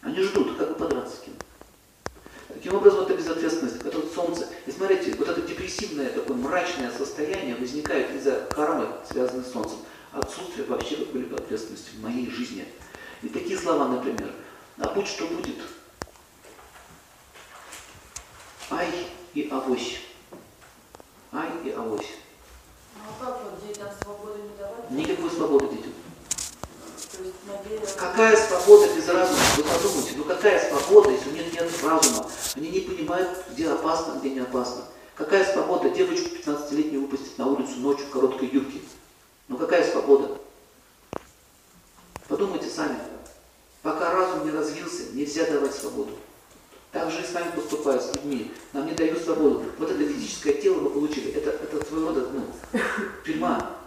Они 0.00 0.22
ждут, 0.22 0.56
как 0.56 0.70
бы 0.70 0.74
подраться 0.74 1.16
с 1.16 1.20
кем. 1.20 1.34
Таким 2.48 2.74
образом, 3.38 3.68
это 3.84 3.98
вот 3.98 4.12
солнце. 4.12 4.48
И 4.66 4.72
смотрите, 4.72 5.14
вот 5.16 5.28
это 5.28 5.40
депрессивное, 5.42 6.10
такое 6.10 6.36
мрачное 6.36 6.90
состояние 6.90 7.56
возникает 7.56 8.10
из-за 8.14 8.46
кармы, 8.50 8.88
связанной 9.10 9.44
с 9.44 9.52
солнцем. 9.52 9.78
Отсутствие 10.12 10.66
вообще 10.66 10.96
какой-либо 10.96 11.36
ответственности 11.36 11.90
в 11.96 12.02
моей 12.02 12.30
жизни. 12.30 12.66
И 13.22 13.28
такие 13.28 13.58
слова, 13.58 13.88
например, 13.88 14.32
а 14.78 14.94
будь 14.94 15.06
что 15.06 15.26
будет. 15.26 15.56
Ай 18.70 18.88
и 19.34 19.48
авось. 19.50 20.00
Ай 21.32 21.48
и 21.64 21.70
авось. 21.70 22.10
А 22.96 23.24
как 23.24 23.42
вот 23.44 23.66
детям 23.66 23.88
свободу 24.02 24.38
не 24.42 24.56
давать? 24.56 24.90
Никакой 24.90 25.30
свободы 25.30 25.76
детям. 25.76 25.92
Какая 27.96 28.36
свобода 28.36 28.94
без 28.94 29.08
разума? 29.08 29.38
Вы 29.56 29.62
подумайте, 29.64 30.12
ну 30.16 30.24
какая 30.24 30.68
свобода, 30.68 31.10
если 31.10 31.30
у 31.30 31.32
них 31.32 31.52
нет 31.52 31.70
разума? 31.82 32.26
Они 32.54 32.70
не 32.70 32.80
понимают, 32.80 33.44
где 33.50 33.68
опасно, 33.68 34.18
где 34.18 34.30
не 34.30 34.40
опасно. 34.40 34.84
Какая 35.14 35.44
свобода 35.44 35.90
девочку 35.90 36.28
15-летнюю 36.36 37.02
выпустить 37.02 37.38
на 37.38 37.46
улицу 37.48 37.76
ночью 37.78 38.06
в 38.06 38.10
короткой 38.10 38.48
юбке? 38.48 38.80
Ну 39.48 39.56
какая 39.56 39.90
свобода? 39.90 40.38
Подумайте 42.28 42.68
сами. 42.68 42.98
Пока 43.82 44.12
разум 44.12 44.44
не 44.44 44.50
развился, 44.50 45.04
нельзя 45.12 45.44
давать 45.46 45.74
свободу. 45.74 46.12
Так 46.92 47.10
же 47.10 47.20
и 47.20 47.24
с 47.24 47.32
нами 47.32 47.50
поступают 47.50 48.02
с 48.02 48.14
людьми. 48.14 48.52
Нам 48.72 48.86
не 48.86 48.92
дают 48.92 49.22
свободу. 49.22 49.64
Вот 49.78 49.90
это 49.90 49.98
физическое 49.98 50.54
тело 50.54 50.80
мы 50.80 50.90
получили. 50.90 51.32
Это, 51.32 51.50
это 51.50 51.84
своего 51.86 52.08
рода 52.08 52.28
ну, 52.32 52.80
тюрьма. 53.24 53.77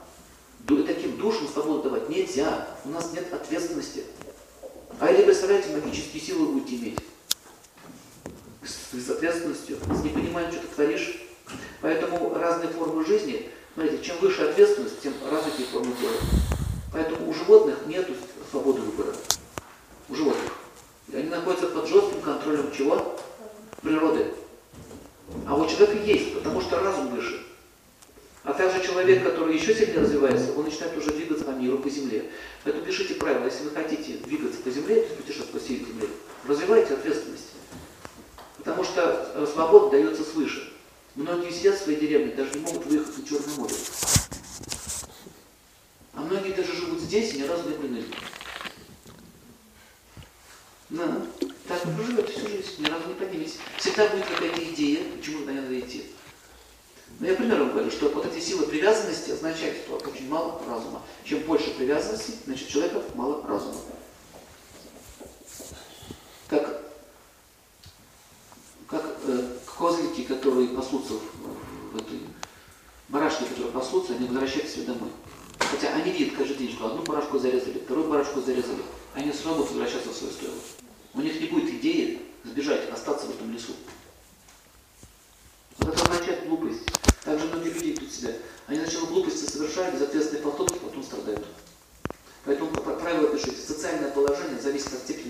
Ду- 0.71 0.85
таким 0.85 1.17
душам 1.17 1.49
свободу 1.49 1.83
давать 1.83 2.07
нельзя. 2.07 2.65
У 2.85 2.89
нас 2.89 3.11
нет 3.11 3.33
ответственности. 3.33 4.05
А 5.01 5.11
или, 5.11 5.25
представляете, 5.25 5.75
магические 5.75 6.23
силы 6.23 6.53
будете 6.53 6.77
иметь. 6.77 6.99
С, 8.63 9.09
ответственностью. 9.09 9.75
С 9.75 10.01
непониманием, 10.01 10.53
что 10.53 10.61
ты 10.61 10.67
творишь. 10.73 11.23
Поэтому 11.81 12.33
разные 12.33 12.69
формы 12.69 13.05
жизни, 13.05 13.49
смотрите, 13.73 14.01
чем 14.01 14.17
выше 14.19 14.43
ответственность, 14.43 15.01
тем 15.01 15.13
развитые 15.29 15.67
формы 15.67 15.93
тела. 15.99 16.13
Поэтому 16.93 17.29
у 17.29 17.33
животных 17.33 17.75
нет 17.87 18.07
свободы 18.49 18.79
выбора. 18.79 19.13
У 20.07 20.15
животных. 20.15 20.53
Они 21.13 21.23
находятся 21.23 21.67
под 21.67 21.85
жестким 21.85 22.21
контролем 22.21 22.71
чего? 22.71 23.19
Природы. 23.81 24.33
А 25.45 25.53
у 25.53 25.67
человека 25.67 25.97
есть, 25.97 26.33
потому 26.35 26.61
что 26.61 26.79
разум 26.79 27.09
выше. 27.09 27.40
А 28.43 28.53
также 28.53 28.83
человек, 28.83 29.23
который 29.23 29.55
еще 29.55 29.73
сильнее 29.75 29.99
развивается, 29.99 30.53
он 30.53 30.65
начинает 30.65 30.97
уже 30.97 31.11
двигаться 31.11 31.45
по 31.45 31.51
миру, 31.51 31.77
по 31.77 31.89
земле. 31.89 32.31
Поэтому 32.63 32.83
пишите 32.83 33.13
правила, 33.15 33.45
если 33.45 33.63
вы 33.65 33.69
хотите 33.71 34.13
двигаться 34.13 34.59
по 34.61 34.71
земле, 34.71 34.95
то 34.95 35.01
есть 35.01 35.17
путешествовать 35.17 35.51
по 35.51 35.59
всей 35.59 35.85
земле, 35.85 36.07
развивайте 36.47 36.95
ответственность. 36.95 37.51
Потому 38.57 38.83
что 38.83 39.31
э, 39.35 39.45
свобода 39.51 39.91
дается 39.91 40.23
свыше. 40.23 40.73
Многие 41.15 41.51
сидят 41.51 41.75
в 41.75 41.83
своей 41.83 41.99
деревне, 41.99 42.33
даже 42.33 42.53
не 42.53 42.61
могут 42.61 42.85
выехать 42.85 43.17
на 43.17 43.27
Черное 43.27 43.55
море. 43.57 43.75
А 46.13 46.21
многие 46.21 46.53
даже 46.53 46.73
живут 46.73 46.99
здесь 46.99 47.33
и 47.33 47.41
ни 47.41 47.47
разу 47.47 47.69
не 47.69 47.75
были. 47.75 48.05
Да. 50.89 51.21
Так 51.67 51.85
вы 51.85 52.03
живете 52.05 52.31
всю 52.31 52.47
жизнь, 52.47 52.75
ни 52.79 52.85
разу 52.85 53.07
не 53.07 53.13
подниметесь. 53.13 53.59
Всегда 53.77 54.07
будет 54.07 54.25
какая-то 54.25 54.63
идея, 54.63 55.03
почему 55.15 55.45
надо 55.45 55.79
идти. 55.79 56.05
Но 57.21 57.27
я 57.27 57.35
примером 57.35 57.69
говорю, 57.69 57.91
что 57.91 58.09
вот 58.09 58.25
эти 58.25 58.43
силы 58.43 58.65
привязанности 58.65 59.29
означают, 59.29 59.77
что 59.77 59.95
очень 59.95 60.27
мало 60.27 60.59
разума. 60.67 61.03
Чем 61.23 61.41
больше 61.41 61.69
привязанности, 61.75 62.33
значит 62.45 62.67
человека 62.67 63.03
мало 63.13 63.45
разума. 63.45 63.75
Как, 66.47 66.81
как 68.87 69.05
э, 69.27 69.49
козлики, 69.77 70.23
которые 70.23 70.69
пасутся 70.69 71.13
в, 71.13 71.93
в 71.93 71.97
этой 71.97 72.21
барашки, 73.07 73.43
которые 73.43 73.71
пасутся, 73.71 74.13
они 74.13 74.27
возвращаются 74.27 74.77
себе 74.77 74.85
домой. 74.87 75.11
Хотя 75.59 75.93
они 75.93 76.11
видят 76.11 76.35
каждый 76.35 76.57
день, 76.57 76.71
что 76.71 76.87
одну 76.87 77.03
барашку 77.03 77.37
зарезали, 77.37 77.77
вторую 77.77 78.09
барашку 78.09 78.41
зарезали. 78.41 78.81
Они 79.13 79.31
будут 79.31 79.69
возвращаться 79.69 80.09
в 80.09 80.15
свое 80.15 80.33
стойло. 80.33 80.55
У 81.13 81.21
них 81.21 81.39
не 81.39 81.45
будет 81.45 81.69
идеи 81.69 82.23
сбежать, 82.43 82.89
остаться 82.89 83.27
в 83.27 83.29
этом 83.29 83.53
лесу. 83.53 83.73
Вот 85.77 85.93
это 85.93 86.01
означает 86.01 86.47
глупость. 86.47 86.81
Также 87.23 87.45
многие 87.47 87.69
люди 87.69 87.91
идут 87.91 88.11
себя. 88.11 88.33
Они 88.67 88.79
сначала 88.79 89.05
глупости 89.05 89.49
совершают, 89.49 89.95
безответственные 89.95 90.43
поступки, 90.43 90.79
потом 90.79 91.03
страдают. 91.03 91.45
Поэтому 92.45 92.71
правило 92.71 93.27
пишите, 93.27 93.55
социальное 93.55 94.09
положение 94.09 94.59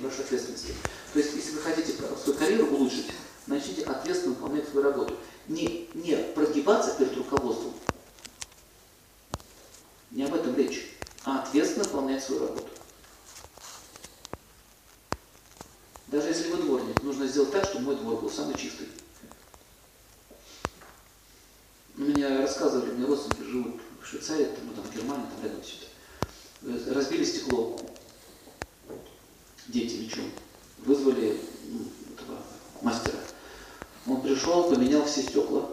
степени 0.02 0.06
вашей 0.06 0.26
ответственности. 0.26 0.74
То 1.14 1.20
есть, 1.20 1.34
если 1.34 1.52
вы 1.52 1.62
хотите 1.62 1.94
свою 1.94 2.38
карьеру 2.38 2.68
улучшить, 2.68 3.08
начните 3.48 3.84
ответственно 3.84 4.36
выполнять 4.36 4.68
свою 4.68 4.86
работу. 4.88 5.18
Не, 5.48 5.90
не 5.94 6.16
прогибаться 6.34 6.96
перед 6.98 7.16
руководством. 7.16 7.74
Не 10.12 10.24
об 10.24 10.34
этом 10.34 10.56
речь, 10.56 10.92
а 11.24 11.42
ответственно 11.42 11.86
выполнять 11.86 12.24
свою 12.24 12.48
работу. 12.48 12.68
Даже 16.08 16.28
если 16.28 16.50
вы 16.52 16.58
дворник, 16.58 17.02
нужно 17.04 17.26
сделать 17.26 17.52
так, 17.52 17.64
чтобы 17.64 17.86
мой 17.86 17.96
двор 17.96 18.22
был 18.22 18.30
самый 18.30 18.56
чистый. 18.56 18.88
У 21.98 22.02
меня 22.02 22.42
рассказывали, 22.42 22.92
мне 22.92 23.06
родственники 23.06 23.50
живут 23.50 23.82
в 24.02 24.06
Швейцарии, 24.06 24.46
там, 24.46 24.68
ну, 24.68 24.74
там, 24.74 24.84
в 24.84 24.96
Германии, 24.96 25.26
там 25.34 25.44
рядом 25.44 25.62
все 25.62 25.76
это. 26.64 26.94
Разбили 26.94 27.24
стекло. 27.24 27.80
Дети 29.68 29.96
мечом. 29.96 30.30
Вызвали 30.80 31.40
ну, 31.70 31.80
этого 32.14 32.38
мастера. 32.82 33.20
Он 34.08 34.21
пришел, 34.32 34.70
поменял 34.70 35.06
все 35.06 35.22
стекла. 35.22 35.70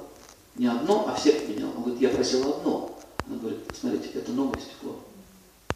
Не 0.56 0.66
одно, 0.66 1.08
а 1.08 1.14
все 1.14 1.32
поменял. 1.32 1.70
Он 1.76 1.82
говорит, 1.82 2.00
я 2.00 2.08
просил 2.08 2.48
одно. 2.48 2.98
Он 3.28 3.38
говорит, 3.38 3.60
смотрите, 3.78 4.10
это 4.14 4.32
новое 4.32 4.60
стекло. 4.60 5.00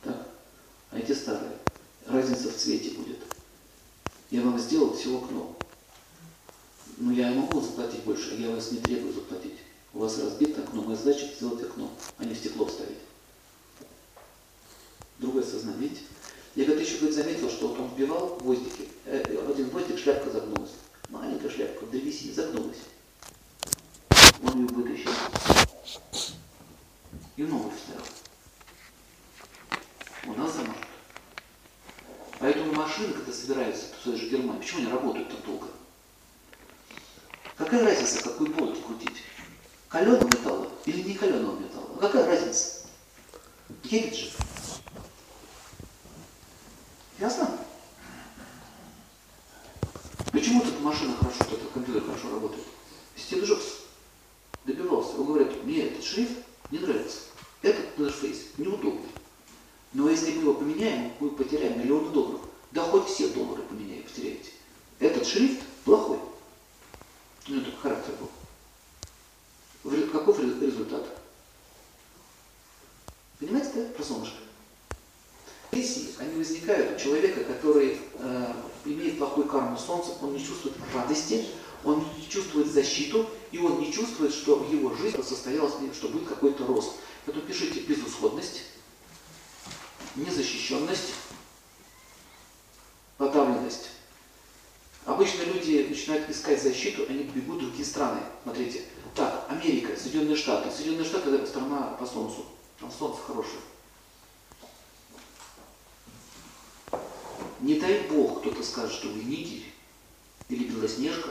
Так? 0.03 0.27
А 0.91 0.99
эти 0.99 1.13
старые. 1.13 1.53
Разница 2.07 2.51
в 2.51 2.57
цвете 2.57 2.91
будет. 2.91 3.19
Я 4.31 4.43
вам 4.43 4.59
сделал 4.59 4.95
всего 4.95 5.19
окно. 5.19 5.57
Но 6.99 7.13
я 7.13 7.31
могу 7.33 7.61
заплатить 7.61 8.03
больше, 8.03 8.35
я 8.35 8.51
вас 8.51 8.73
не 8.73 8.79
требую 8.79 9.13
заплатить. 9.13 9.59
У 9.95 10.01
вас 10.01 10.19
разбито 10.19 10.63
окно, 10.63 10.83
моя 10.83 10.97
задача 10.97 11.27
сделать 11.27 11.63
окно, 11.63 11.91
а 12.19 12.25
не 12.25 12.35
стекло 12.35 12.67
вставить. 12.67 12.99
Другое 15.19 15.43
сознание, 15.43 15.83
видите? 15.83 16.01
Я 16.55 16.65
говорит, 16.65 16.87
еще 16.87 16.99
говорит, 16.99 17.17
заметил, 17.17 17.51
что 17.51 17.69
вот 17.69 17.81
он 17.81 17.89
вбивал 17.89 18.39
гвоздики. 18.41 18.89
Э, 19.07 19.23
один 19.49 19.69
гвоздик, 19.69 19.99
шляпка 19.99 20.31
загнулась. 20.31 20.71
Маленькая 21.13 21.51
шляпка 21.51 21.85
в 21.85 21.91
древесине 21.91 22.33
загнулась. 22.33 22.79
Он 24.43 24.63
ее 24.63 24.67
вытащил. 24.69 25.11
И 27.37 27.43
новую 27.43 27.71
вставил. 27.77 28.03
У 30.25 30.33
нас 30.33 30.55
замажут. 30.55 30.87
Поэтому 32.39 32.73
машины, 32.73 33.13
когда 33.13 33.31
собираются 33.31 33.85
в 33.89 34.05
той 34.05 34.17
же 34.17 34.31
Германии, 34.31 34.61
почему 34.61 34.81
они 34.81 34.91
работают 34.91 35.29
так 35.29 35.45
долго? 35.45 35.69
Какая 37.59 37.85
разница, 37.85 38.25
какой 38.25 38.49
болт 38.49 38.83
крутить? 38.83 39.23
Каленого 39.89 40.25
металла 40.25 40.69
или 40.87 41.03
не 41.03 41.15
каленого 41.15 41.59
металла? 41.59 41.91
А 41.97 42.01
какая 42.01 42.27
разница? 42.27 42.87
Едет 43.85 44.17
же. 44.17 44.31
Ясно? 47.19 47.51
Почему 50.43 50.61
тут 50.61 50.81
машина 50.81 51.15
хорошо, 51.17 51.39
этот 51.53 51.71
компьютер 51.73 52.03
хорошо 52.03 52.31
работает? 52.31 52.65
Стив 53.15 53.45
Джобс 53.45 53.83
добивался. 54.65 55.15
Он 55.17 55.27
говорит, 55.27 55.63
мне 55.63 55.87
этот 55.87 56.03
шрифт 56.03 56.33
не 56.73 56.81
нравится. 56.81 57.19
Этот 57.63 57.97
интерфейс 57.97 58.47
неудобный. 58.59 59.07
Но 59.93 60.11
если 60.11 60.33
мы 60.33 60.43
его 60.43 60.55
поменяем, 60.55 61.13
мы 61.21 61.31
потеряем 61.31 61.79
миллионы 61.79 62.11
долларов. 62.11 62.41
Да 62.73 62.83
хоть 62.83 63.07
все 63.07 63.29
доллары 63.29 63.63
поменяем, 63.63 64.03
потеряете. 64.03 64.51
Этот 64.99 65.29
шрифт 65.29 65.63
плохой. 65.85 66.19
У 67.47 67.53
него 67.53 67.65
такой 67.65 67.81
характер 67.81 68.15
был. 69.85 70.07
Каков 70.09 70.41
результат? 70.41 71.07
Понимаете, 73.39 73.71
да, 73.77 73.85
про 73.95 74.03
солнышко? 74.03 74.39
Депрессии, 75.71 76.17
они 76.19 76.37
возникают 76.37 76.97
у 76.97 77.01
человека, 77.01 77.45
который 77.45 78.01
э, 78.15 78.55
имеет 78.85 79.19
плохой 79.19 79.49
карму 79.49 79.79
солнца, 79.79 80.13
он 80.21 80.33
не 80.35 80.45
чувствует 80.45 80.75
радости, 80.95 81.45
он 81.85 82.05
не 82.17 82.29
чувствует 82.29 82.69
защиту, 82.69 83.29
и 83.51 83.59
он 83.59 83.81
не 83.81 83.93
чувствует, 83.93 84.33
что 84.33 84.57
в 84.57 84.73
его 84.73 84.95
жизни 84.95 85.23
состоялось, 85.23 85.75
что 85.95 86.09
будет 86.09 86.29
какой-то 86.29 86.67
рост. 86.67 86.93
Поэтому 87.27 87.47
пишите 87.47 87.81
безысходность, 87.81 88.63
незащищенность, 90.17 91.15
подавленность. 93.17 93.91
Обычно 95.05 95.43
люди 95.43 95.87
начинают 95.89 96.31
искать 96.31 96.63
защиту, 96.63 97.05
они 97.09 97.25
бегут 97.25 97.57
в 97.57 97.61
другие 97.61 97.85
страны. 97.85 98.21
Смотрите, 98.45 98.83
так, 99.15 99.47
Америка, 99.49 99.97
Соединенные 99.97 100.37
Штаты. 100.37 100.71
Соединенные 100.71 101.05
Штаты 101.05 101.31
это 101.31 101.47
страна 101.47 101.97
по 101.99 102.07
солнцу. 102.07 102.47
Там 102.79 102.91
солнце 102.91 103.21
хорошее. 103.27 103.61
Не 107.63 107.79
дай 107.79 108.01
бог 108.09 108.41
кто-то 108.41 108.61
скажет, 108.65 108.93
что 108.93 109.09
вы 109.09 109.23
нигерь 109.23 109.73
или 110.49 110.65
белоснежка. 110.65 111.31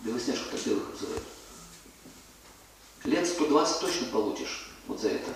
Белоснежка 0.00 0.50
так 0.50 0.66
белых 0.66 0.92
называют. 0.92 1.22
Лет 3.04 3.26
120 3.26 3.80
точно 3.80 4.06
получишь 4.08 4.70
вот 4.86 5.00
за 5.00 5.08
это. 5.08 5.32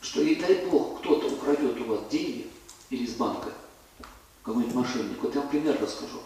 Что 0.00 0.22
не 0.22 0.36
дай 0.36 0.64
бог 0.66 1.00
кто-то 1.00 1.26
украдет 1.26 1.80
у 1.80 1.84
вас 1.86 2.00
деньги 2.08 2.48
или 2.90 3.04
из 3.04 3.14
банка, 3.14 3.52
какой-нибудь 4.44 4.74
мошенник. 4.74 5.20
Вот 5.20 5.34
я 5.34 5.40
вам 5.40 5.50
пример 5.50 5.80
расскажу. 5.82 6.20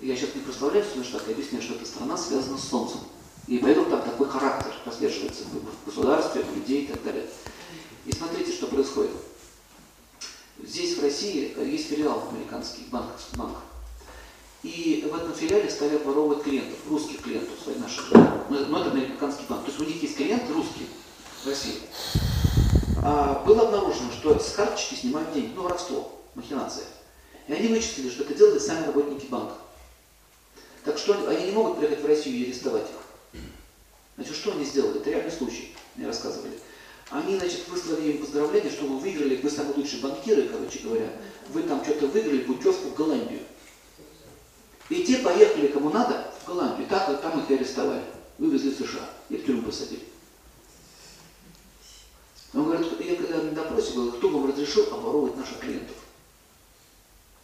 Я 0.00 0.14
сейчас 0.14 0.36
не 0.36 0.42
прославляю 0.42 0.84
Соединенные 0.84 1.10
Штаты, 1.10 1.30
я 1.30 1.34
объясняю, 1.34 1.64
что 1.64 1.74
эта 1.74 1.84
страна 1.84 2.16
связана 2.16 2.58
с 2.58 2.68
Солнцем. 2.68 3.00
И 3.48 3.58
поэтому 3.58 3.90
там 3.90 4.02
такой 4.02 4.28
характер 4.28 4.72
прослеживается 4.84 5.44
в 5.44 5.84
государстве, 5.86 6.42
в 6.44 6.54
людей 6.54 6.84
и 6.84 6.86
так 6.86 7.02
далее. 7.02 7.28
И 8.06 8.12
смотрите, 8.12 8.52
что 8.52 8.68
происходит. 8.68 9.12
Здесь, 10.62 10.96
в 10.96 11.02
России, 11.02 11.54
есть 11.64 11.88
филиал 11.88 12.28
американский, 12.30 12.82
банк, 12.90 13.10
банк. 13.34 13.58
И 14.62 15.08
в 15.10 15.14
этом 15.14 15.34
филиале 15.34 15.68
стали 15.68 15.96
обворовывать 15.96 16.44
клиентов, 16.44 16.78
русских 16.88 17.20
клиентов, 17.20 17.58
своих 17.62 17.78
наших. 17.78 18.12
Но 18.48 18.56
это 18.58 18.90
американский 18.92 19.44
банк. 19.48 19.64
То 19.64 19.70
есть 19.70 19.80
у 19.80 19.84
них 19.84 20.00
есть 20.00 20.16
клиенты 20.16 20.52
русские 20.52 20.86
в 21.42 21.48
России. 21.48 21.80
А 23.02 23.42
было 23.44 23.62
обнаружено, 23.62 24.12
что 24.12 24.38
с 24.38 24.52
карточки 24.52 24.94
снимают 24.94 25.32
деньги, 25.32 25.52
ну, 25.56 25.62
воровство, 25.62 26.20
махинация. 26.36 26.86
И 27.48 27.52
они 27.52 27.66
вычислили, 27.66 28.08
что 28.08 28.22
это 28.22 28.34
делали 28.34 28.60
сами 28.60 28.86
работники 28.86 29.26
банка. 29.26 29.54
Так 30.84 30.96
что 30.96 31.28
они 31.28 31.46
не 31.46 31.52
могут 31.52 31.78
приехать 31.78 32.02
в 32.02 32.06
Россию 32.06 32.36
и 32.36 32.44
арестовать 32.44 32.84
их. 32.84 33.40
Значит, 34.14 34.36
что 34.36 34.52
они 34.52 34.64
сделали? 34.64 35.00
Это 35.00 35.10
реальный 35.10 35.32
случай, 35.32 35.74
мне 35.96 36.06
рассказывали. 36.06 36.56
Они, 37.12 37.38
значит, 37.38 37.68
выслали 37.68 38.12
им 38.12 38.18
поздравления, 38.18 38.70
что 38.70 38.86
вы 38.86 38.98
выиграли, 38.98 39.36
вы 39.36 39.50
самые 39.50 39.74
лучшие 39.74 40.00
банкиры, 40.00 40.48
короче 40.48 40.78
говоря, 40.78 41.10
вы 41.50 41.62
там 41.62 41.84
что-то 41.84 42.06
выиграли, 42.06 42.38
путевку 42.38 42.88
в 42.88 42.94
Голландию. 42.94 43.40
И 44.88 45.04
те 45.04 45.18
поехали, 45.18 45.66
кому 45.66 45.90
надо, 45.90 46.32
в 46.42 46.46
Голландию. 46.46 46.88
Так, 46.88 47.20
там 47.20 47.40
их 47.40 47.50
и 47.50 47.54
арестовали. 47.54 48.02
Вывезли 48.38 48.70
в 48.70 48.76
США 48.78 49.10
и 49.28 49.36
в 49.36 49.44
тюрьму 49.44 49.62
посадили. 49.62 50.04
Он 52.54 52.64
говорит, 52.64 52.86
я 53.00 53.16
когда 53.16 53.42
на 53.42 53.50
допросе 53.50 53.92
говорю, 53.92 54.12
кто 54.12 54.28
вам 54.28 54.50
разрешил 54.50 54.84
обворовывать 54.94 55.36
наших 55.36 55.58
клиентов? 55.58 55.96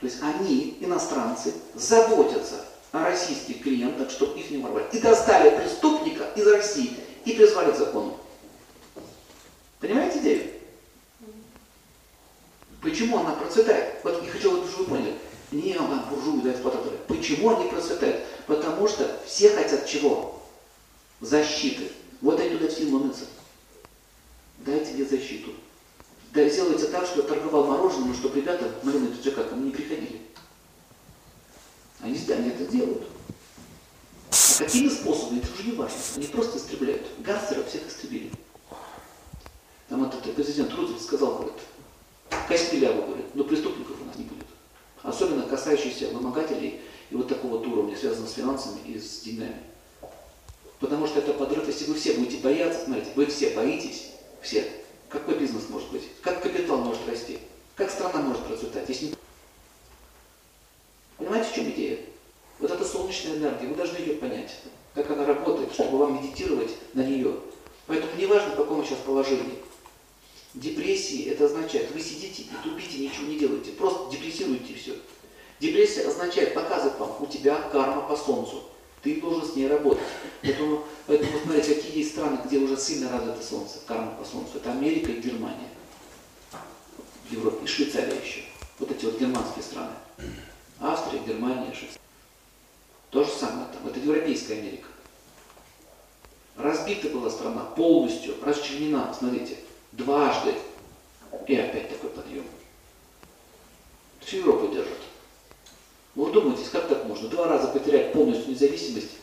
То 0.01 0.07
есть 0.07 0.23
они, 0.23 0.79
иностранцы, 0.81 1.53
заботятся 1.75 2.65
о 2.93 3.05
российских 3.05 3.63
клиентах, 3.63 4.11
чтобы 4.11 4.39
их 4.39 4.51
не 4.51 4.59
воровали. 4.59 4.87
И 4.93 4.99
достали 4.99 5.59
преступника 5.59 6.25
из 6.37 6.47
России 6.47 6.97
и 7.27 7.33
призвали 7.33 7.73
к 7.73 7.77
закону. 7.77 8.19
Понимаете 9.81 10.19
идею? 10.21 10.51
Почему 12.81 13.19
она 13.19 13.33
процветает? 13.33 13.97
Вот 14.05 14.23
я 14.23 14.31
хочу, 14.31 14.67
чтобы 14.67 14.85
вы 14.85 14.85
поняли. 14.87 15.19
Не 15.51 15.75
она 15.75 16.05
буржуи, 16.11 16.43
да, 16.43 16.53
эксплуататоры. 16.53 16.97
Почему 17.07 17.57
они 17.57 17.69
процветают? 17.69 18.25
Потому 18.47 18.87
что 18.87 19.21
все 19.27 19.51
хотят 19.51 19.87
чего? 19.87 20.43
Защиты. 21.21 21.91
Вот 22.21 22.39
они 22.39 22.51
туда 22.57 22.69
все 22.69 22.85
ломятся. 22.85 23.25
Дайте 24.59 24.93
мне 24.93 25.05
защиту. 25.05 25.53
Да 26.33 26.47
сделайте 26.49 26.87
так, 26.89 27.07
что 27.07 27.23
я 27.23 27.29
торговал 27.29 27.65
мороженым, 27.65 28.15
чтобы 28.15 28.41
ребята, 28.41 28.71
малиновый 28.83 29.17
пиджака, 29.17 29.45
ко 29.45 29.55
мне 29.55 29.67
не 29.67 29.73
приходили. 29.73 30.21
Они, 32.01 32.19
они 32.29 32.49
это 32.51 32.67
делают. 32.67 33.05
А 34.31 34.59
какими 34.59 34.89
способами, 34.89 35.39
это 35.39 35.53
уже 35.53 35.63
не 35.65 35.73
важно. 35.73 35.99
Они 36.17 36.27
просто 36.27 36.59
истребляют. 36.59 37.07
Гангстеров 37.19 37.69
всех 37.69 37.89
истребили. 37.89 38.31
Там 39.89 40.05
этот 40.05 40.35
президент 40.35 40.73
Рузвельт 40.75 41.01
сказал, 41.01 41.37
говорит, 41.37 41.55
Костеляву, 42.47 43.03
говорит, 43.03 43.27
но 43.35 43.45
преступников 43.45 43.97
у 44.01 44.05
нас 44.05 44.17
не 44.17 44.25
будет. 44.25 44.47
Особенно 45.03 45.43
касающиеся 45.45 46.09
вымогателей 46.09 46.81
и 47.11 47.15
вот 47.15 47.29
такого 47.29 47.59
вот 47.59 47.67
уровня, 47.67 47.97
связанного 47.97 48.29
с 48.29 48.35
финансами 48.35 48.81
и 48.85 48.99
с 48.99 49.21
деньгами. 49.21 49.63
Потому 50.81 51.07
что 51.07 51.21
это 51.21 51.33
подрыв, 51.33 51.67
если 51.67 51.87
вы 51.87 51.95
все 51.95 52.15
будете 52.15 52.39
бояться, 52.39 52.85
смотрите, 52.85 53.11
вы 53.15 53.27
все 53.27 53.51
боитесь, 53.51 54.11
все. 54.43 54.71
Какой 55.09 55.39
бизнес 55.39 55.69
может 55.71 55.91
быть? 55.91 56.03
Как 56.21 56.43
капитал 56.43 56.79
может 56.79 57.09
расти? 57.09 57.39
Как 57.75 57.91
страна 57.91 58.21
может 58.21 58.45
процветать? 58.45 58.89
Если... 58.89 59.15
Понимаете, 61.17 61.51
в 61.51 61.55
чем 61.55 61.71
идея? 61.71 61.99
Вот 62.59 62.71
эта 62.71 62.85
солнечная 62.85 63.37
энергия, 63.37 63.69
вы 63.69 63.75
должны 63.75 63.97
ее 63.97 64.15
понять, 64.15 64.51
как 64.95 65.11
она 65.11 65.25
работает, 65.25 65.73
чтобы 65.73 65.97
вам 65.97 66.17
медитировать 66.17 66.71
на 66.93 67.03
нее. 67.03 67.35
Поэтому 67.87 68.13
не 68.17 68.27
важно, 68.27 68.51
в 68.51 68.57
каком 68.57 68.85
сейчас 68.85 68.99
положении. 68.99 69.59
Депрессии 70.55 71.25
это 71.31 71.45
означает, 71.45 71.91
вы 71.93 72.01
сидите 72.01 72.43
и 72.43 72.51
тупите, 72.63 72.99
ничего 72.99 73.27
не 73.27 73.39
делаете, 73.39 73.73
просто 73.73 74.11
депрессируете 74.11 74.75
все. 74.75 74.97
Депрессия 75.61 76.07
означает, 76.09 76.55
показывает 76.55 76.99
вам, 76.99 77.17
у 77.21 77.27
тебя 77.27 77.57
карма 77.71 78.03
по 78.09 78.17
солнцу, 78.17 78.65
ты 79.03 79.21
должен 79.21 79.47
с 79.47 79.57
ней 79.57 79.69
работать. 79.69 80.03
Поэтому, 80.43 80.85
поэтому 81.07 81.33
смотрите, 81.43 81.75
какие 81.75 81.99
есть 81.99 82.13
страны, 82.13 82.39
где 82.45 82.59
уже 82.59 82.77
сильно 82.77 83.11
развито 83.11 83.45
солнце, 83.45 83.79
карма 83.87 84.13
по 84.13 84.25
солнцу. 84.25 84.53
Это 84.57 84.73
Америка 84.73 85.13
и 85.13 85.21
Германия. 85.21 85.69
В 87.29 87.33
Европе, 87.33 87.65
и 87.65 87.67
Швейцария 87.67 88.19
еще. 88.19 88.41
Вот 88.79 88.91
эти 88.91 89.05
вот 89.05 89.21
германские 89.21 89.63
страны. 89.63 89.93
Австрия, 90.81 91.21
Германия, 91.21 91.73
Швейцария. 91.73 92.01
То 93.11 93.25
же 93.25 93.31
самое 93.31 93.69
там, 93.73 93.87
это 93.87 94.01
Европейская 94.01 94.55
Америка. 94.55 94.89
Разбита 96.57 97.09
была 97.09 97.31
страна 97.31 97.63
полностью, 97.65 98.35
расчленена, 98.43 99.15
смотрите, 99.17 99.57
дважды. 99.99 100.55
И 101.47 101.57
опять 101.57 101.91
такой 101.91 102.11
подъем. 102.11 102.45
Всю 104.21 104.39
Европу 104.39 104.69
держат. 104.69 104.99
Вы 106.15 106.33
думаете, 106.33 106.69
как 106.71 106.89
так 106.89 107.05
можно? 107.05 107.29
Два 107.29 107.49
раза 107.49 107.69
потерять 107.69 108.13
полностью 108.13 108.51
независимость, 108.51 109.19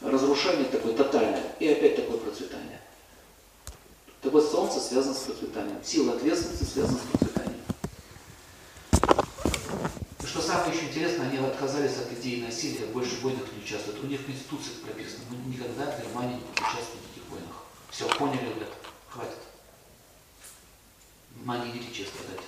разрушение 0.00 0.64
такое 0.64 0.94
тотальное, 0.94 1.42
и 1.60 1.68
опять 1.68 1.96
такое 1.96 2.18
процветание. 2.18 2.80
Так 4.22 4.32
вот, 4.32 4.50
Солнце 4.50 4.80
связано 4.80 5.14
с 5.14 5.18
процветанием. 5.18 5.78
Сила 5.84 6.14
ответственности 6.14 6.64
связана 6.64 6.98
с 6.98 7.02
процветанием. 7.02 7.60
И 10.22 10.26
что 10.26 10.40
самое 10.40 10.74
еще 10.74 10.86
интересное, 10.86 11.28
они 11.28 11.38
отказались 11.38 11.96
от 11.98 12.12
идеи 12.18 12.42
насилия, 12.42 12.86
больше 12.86 13.16
в 13.16 13.22
войнах 13.22 13.44
не 13.52 13.62
участвуют. 13.62 14.02
У 14.02 14.06
них 14.06 14.20
в 14.20 14.26
Конституции 14.26 14.72
прописано, 14.82 15.24
мы 15.30 15.52
никогда 15.52 15.90
в 15.90 16.02
Германии 16.02 16.36
не 16.36 16.52
участвуем 16.52 17.02
в 17.02 17.08
таких 17.08 17.30
войнах. 17.30 17.64
Все, 17.90 18.08
поняли, 18.18 18.54
ребят, 18.54 18.70
хватит. 19.08 19.53
Внимание, 21.44 21.76
идите 21.76 21.92
честно 21.92 22.20
дать. 22.26 22.40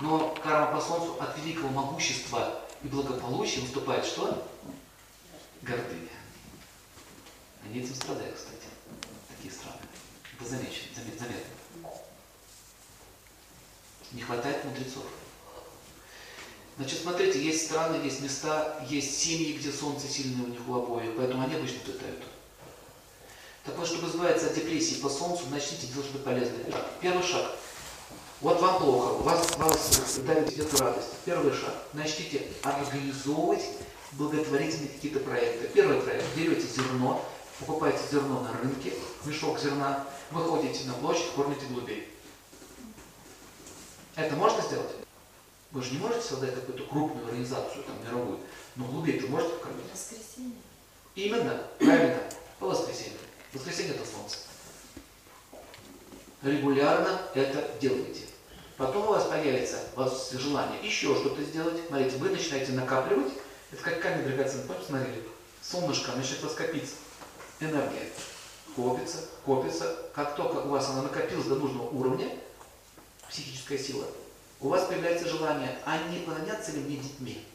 Но 0.00 0.34
карма 0.42 0.76
по 0.76 0.84
солнцу 0.84 1.16
от 1.20 1.38
великого 1.38 1.68
могущества 1.68 2.60
и 2.82 2.88
благополучия 2.88 3.60
выступает 3.60 4.04
что? 4.04 4.44
Гордыня. 5.62 6.08
Они 7.64 7.78
этим 7.78 7.94
страдают, 7.94 8.34
кстати, 8.34 8.66
такие 9.28 9.54
страны. 9.54 9.78
Это 10.36 10.50
замечено, 10.50 10.88
замет, 10.96 11.16
заметно. 11.16 11.90
Не 14.10 14.22
хватает 14.22 14.64
мудрецов. 14.64 15.04
Значит, 16.78 17.02
смотрите, 17.02 17.40
есть 17.40 17.66
страны, 17.66 18.04
есть 18.04 18.20
места, 18.20 18.84
есть 18.88 19.16
семьи, 19.16 19.52
где 19.52 19.70
солнце 19.70 20.08
сильное 20.08 20.46
у 20.46 20.48
них 20.48 20.68
у 20.68 20.74
обоих, 20.74 21.16
поэтому 21.16 21.44
они 21.44 21.54
обычно 21.54 21.78
летают. 21.86 22.24
Так 23.64 23.78
вот, 23.78 23.86
чтобы 23.86 24.08
избавиться 24.08 24.48
от 24.48 24.54
депрессии 24.56 24.96
по 24.96 25.08
солнцу, 25.08 25.44
начните 25.50 25.86
делать 25.86 26.08
что-то 26.08 26.24
полезное. 26.24 26.64
Первый 27.00 27.22
шаг– 27.22 27.48
вот 28.42 28.60
вам 28.60 28.78
плохо, 28.78 29.12
у 29.12 29.22
вас, 29.22 29.56
вас 29.56 30.18
давит 30.26 30.52
где-то 30.52 30.76
радость. 30.78 31.10
Первый 31.24 31.52
шаг. 31.52 31.74
Начните 31.92 32.42
организовывать 32.62 33.62
благотворительные 34.12 34.88
какие-то 34.88 35.20
проекты. 35.20 35.68
Первый 35.68 36.00
проект. 36.00 36.24
Берете 36.36 36.66
зерно, 36.66 37.24
покупаете 37.60 38.00
зерно 38.10 38.40
на 38.40 38.52
рынке, 38.60 38.94
мешок 39.24 39.60
зерна, 39.60 40.04
выходите 40.32 40.86
на 40.88 40.94
площадь, 40.94 41.30
кормите 41.36 41.66
голубей. 41.66 42.08
Это 44.16 44.34
можно 44.34 44.60
сделать? 44.60 44.90
Вы 45.70 45.82
же 45.82 45.92
не 45.92 45.98
можете 45.98 46.22
создать 46.22 46.54
какую-то 46.54 46.84
крупную 46.84 47.24
организацию, 47.26 47.84
там, 47.84 47.94
мировую, 48.04 48.40
но 48.74 48.84
голубей 48.86 49.20
вы 49.20 49.28
можете 49.28 49.54
покормить? 49.54 49.86
Воскресенье. 49.92 50.56
Именно, 51.14 51.62
правильно, 51.78 52.20
по 52.58 52.66
воскресенье. 52.66 53.18
Воскресенье 53.54 53.94
это 53.94 54.04
солнце. 54.04 54.38
Регулярно 56.42 57.22
это 57.34 57.70
делайте. 57.80 58.31
Потом 58.82 59.04
у 59.04 59.12
вас 59.12 59.26
появится 59.26 59.76
вас 59.94 60.32
желание 60.32 60.80
еще 60.82 61.14
что-то 61.14 61.40
сделать. 61.44 61.80
Смотрите, 61.86 62.16
вы 62.16 62.30
начинаете 62.30 62.72
накапливать. 62.72 63.32
Это 63.70 63.80
как 63.80 64.00
камень 64.00 64.24
драгоценный. 64.24 64.64
Помните, 64.64 64.86
смотрели? 64.88 65.22
Солнышко 65.62 66.10
начинает 66.16 66.42
раскопиться. 66.42 66.94
Энергия 67.60 68.08
копится, 68.74 69.18
копится. 69.46 69.96
Как 70.12 70.34
только 70.34 70.56
у 70.56 70.70
вас 70.70 70.88
она 70.88 71.02
накопилась 71.02 71.46
до 71.46 71.54
нужного 71.54 71.90
уровня, 71.90 72.28
психическая 73.30 73.78
сила, 73.78 74.04
у 74.60 74.68
вас 74.68 74.88
появляется 74.88 75.28
желание, 75.28 75.78
а 75.84 75.98
не 76.08 76.18
поклоняться 76.18 76.72
ли 76.72 76.80
мне 76.80 76.96
детьми? 76.96 77.46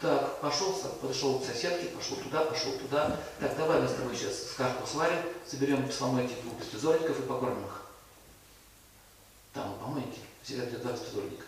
Так, 0.00 0.40
пошел, 0.40 0.72
подошел 1.00 1.38
к 1.38 1.44
соседке, 1.44 1.90
пошел 1.90 2.16
туда, 2.16 2.40
пошел 2.46 2.72
туда. 2.78 3.16
Так, 3.38 3.56
давай 3.56 3.80
мы 3.80 3.86
с 3.86 3.92
тобой 3.92 4.16
сейчас 4.16 4.50
сказку 4.50 4.88
сварим, 4.88 5.20
соберем 5.46 5.88
с 5.88 6.00
мамой 6.00 6.24
этих 6.24 6.42
двух 6.42 6.58
беспризорников 6.58 7.20
и 7.20 7.22
покормим 7.22 7.64
их. 7.64 7.85
Там 9.56 9.72
у 9.72 9.76
помойки 9.76 10.18
всегда 10.42 10.66
для 10.66 10.78
два 10.80 10.92
беспризорника. 10.92 11.46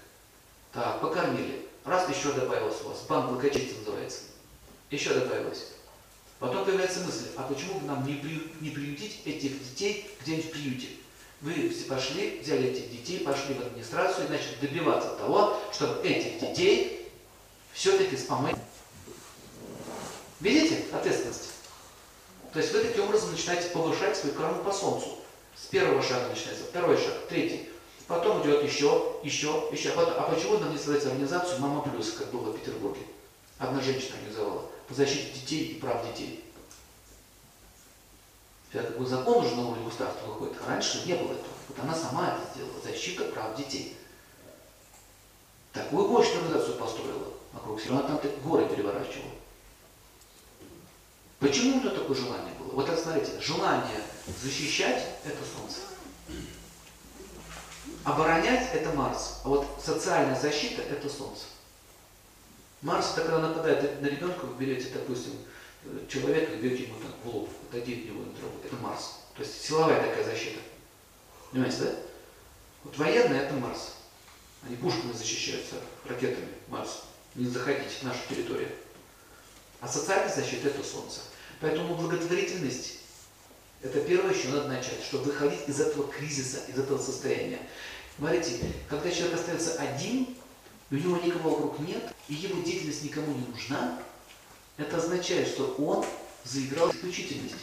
Так, 0.73 1.03
покормили. 1.03 1.69
Раз 1.85 2.09
еще 2.09 2.33
добавилось 2.33 2.81
у 2.83 2.89
вас, 2.89 3.03
банк 3.07 3.31
благочестия 3.31 3.77
называется. 3.79 4.21
Еще 4.91 5.13
добавилось. 5.13 5.73
Потом 6.39 6.65
появляется 6.65 7.01
мысль, 7.01 7.27
а 7.37 7.43
почему 7.43 7.81
бы 7.81 7.87
нам 7.87 8.07
не, 8.07 8.15
при, 8.15 8.51
не 8.63 8.71
приютить 8.71 9.21
этих 9.27 9.63
детей 9.63 10.11
где-нибудь 10.23 10.47
в 10.47 10.51
приюте? 10.53 10.87
Вы 11.43 11.69
все 11.69 11.85
пошли, 11.85 12.41
взяли 12.41 12.69
этих 12.69 12.91
детей, 12.91 13.21
пошли 13.21 13.55
в 13.55 13.61
администрацию 13.61 14.27
и 14.27 14.31
начали 14.31 14.55
добиваться 14.63 15.11
того, 15.17 15.61
чтобы 15.71 16.01
этих 16.03 16.41
детей 16.41 17.11
все-таки 17.75 18.17
с 18.17 18.23
помойки. 18.23 18.59
Видите 20.41 20.83
ответственность? 20.95 21.51
То 22.55 22.61
есть 22.61 22.73
вы 22.73 22.81
таким 22.85 23.05
образом 23.05 23.33
начинаете 23.33 23.69
повышать 23.69 24.17
свою 24.17 24.35
крону 24.35 24.65
по 24.65 24.73
солнцу. 24.73 25.19
С 25.55 25.67
первого 25.67 26.03
шага 26.03 26.29
начинается, 26.29 26.65
второй 26.65 26.97
шаг, 26.97 27.27
третий. 27.29 27.69
Потом 28.09 28.43
идет 28.43 28.65
еще, 28.65 29.17
еще, 29.23 29.69
еще. 29.71 29.91
А 29.93 30.35
почему 30.35 30.59
нам 30.59 30.73
не 30.73 30.79
создать 30.79 31.05
организацию 31.05 31.61
«Мама 31.61 31.83
плюс», 31.83 32.13
как 32.13 32.33
было 32.33 32.51
в 32.51 32.59
Петербурге? 32.59 33.03
Одна 33.59 33.83
женщина 33.83 34.17
организовала 34.17 34.65
по 34.89 34.95
защите 34.95 35.31
детей 35.39 35.65
и 35.65 35.75
прав 35.79 36.05
детей. 36.07 36.43
Это 38.73 38.85
как 38.89 38.99
бы 38.99 39.07
закон 39.07 39.45
уже 39.45 39.55
уровне 39.55 39.85
государства 39.85 40.27
выходит. 40.27 40.57
А 40.65 40.71
раньше 40.71 41.03
не 41.07 41.15
было 41.15 41.33
этого. 41.33 41.53
Вот 41.69 41.79
она 41.81 41.95
сама 41.95 42.29
это 42.29 42.41
сделала. 42.55 42.81
Защита 42.83 43.25
прав 43.25 43.55
детей. 43.57 43.95
Такую 45.75 46.09
мощную 46.09 46.45
организацию 46.45 46.79
построила 46.79 47.33
вокруг 47.53 47.81
себя. 47.81 47.99
Она 47.99 48.03
там 48.03 48.21
горы 48.43 48.67
переворачивала. 48.69 49.33
Почему 51.41 51.77
у 51.77 51.81
нее 51.81 51.91
такое 51.91 52.17
желание 52.17 52.55
было? 52.59 52.69
Вот 52.73 52.87
так 52.87 52.99
смотрите, 52.99 53.39
желание 53.41 54.01
защищать– 54.43 55.05
это 55.25 55.39
солнце. 55.57 55.81
Оборонять– 58.05 58.71
это 58.73 58.93
Марс, 58.93 59.41
а 59.45 59.49
вот 59.49 59.67
социальная 59.85 60.39
защита– 60.39 60.83
это 60.91 61.09
Солнце. 61.09 61.45
Марс, 62.81 63.13
это 63.13 63.23
когда 63.23 63.49
нападает 63.49 64.01
на 64.01 64.07
ребенка, 64.07 64.45
вы 64.47 64.55
берете, 64.65 64.91
допустим, 64.95 65.33
человека 66.09 66.53
и 66.53 66.57
бьете 66.57 66.85
ему 66.85 66.99
так 67.01 67.11
в 67.25 67.35
лоб, 67.35 67.51
отойдите 67.69 68.03
от 68.03 68.07
него 68.07 68.25
на 68.25 68.33
траву. 68.33 68.55
Это 68.65 68.77
Марс. 68.77 69.19
То 69.37 69.43
есть 69.43 69.65
силовая 69.65 70.01
такая 70.01 70.25
защита. 70.25 70.61
Понимаете, 71.51 71.77
да? 71.79 71.95
Вот 72.85 72.97
военная– 72.99 73.43
это 73.43 73.55
Марс. 73.55 73.95
Они 74.65 74.77
пушками 74.77 75.13
защищаются, 75.13 75.77
ракетами 76.09 76.49
Марс. 76.69 77.05
Не 77.35 77.47
заходите 77.47 77.91
в 78.01 78.03
нашу 78.05 78.21
территорию. 78.29 78.71
А 79.81 79.89
социальная 79.89 80.35
защита– 80.35 80.69
это 80.71 80.83
Солнце. 80.83 81.21
Поэтому 81.61 81.95
благотворительность 81.95 82.98
это 83.83 84.01
первое, 84.01 84.35
с 84.35 84.41
чего 84.41 84.57
надо 84.57 84.69
начать, 84.69 85.03
чтобы 85.03 85.25
выходить 85.25 85.69
из 85.69 85.81
этого 85.81 86.09
кризиса, 86.09 86.59
из 86.69 86.79
этого 86.79 86.99
состояния. 87.01 87.61
Смотрите, 88.17 88.61
когда 88.89 89.11
человек 89.11 89.39
остается 89.39 89.81
один, 89.81 90.35
у 90.91 90.95
него 90.97 91.17
никого 91.19 91.51
вокруг 91.51 91.79
нет, 91.81 92.03
и 92.29 92.35
его 92.35 92.61
деятельность 92.63 93.05
никому 93.05 93.33
не 93.33 93.47
нужна, 93.47 94.01
это 94.77 94.97
означает, 94.97 95.49
что 95.49 95.75
он 95.79 96.05
заиграл 96.45 96.91
исключительность. 96.91 97.55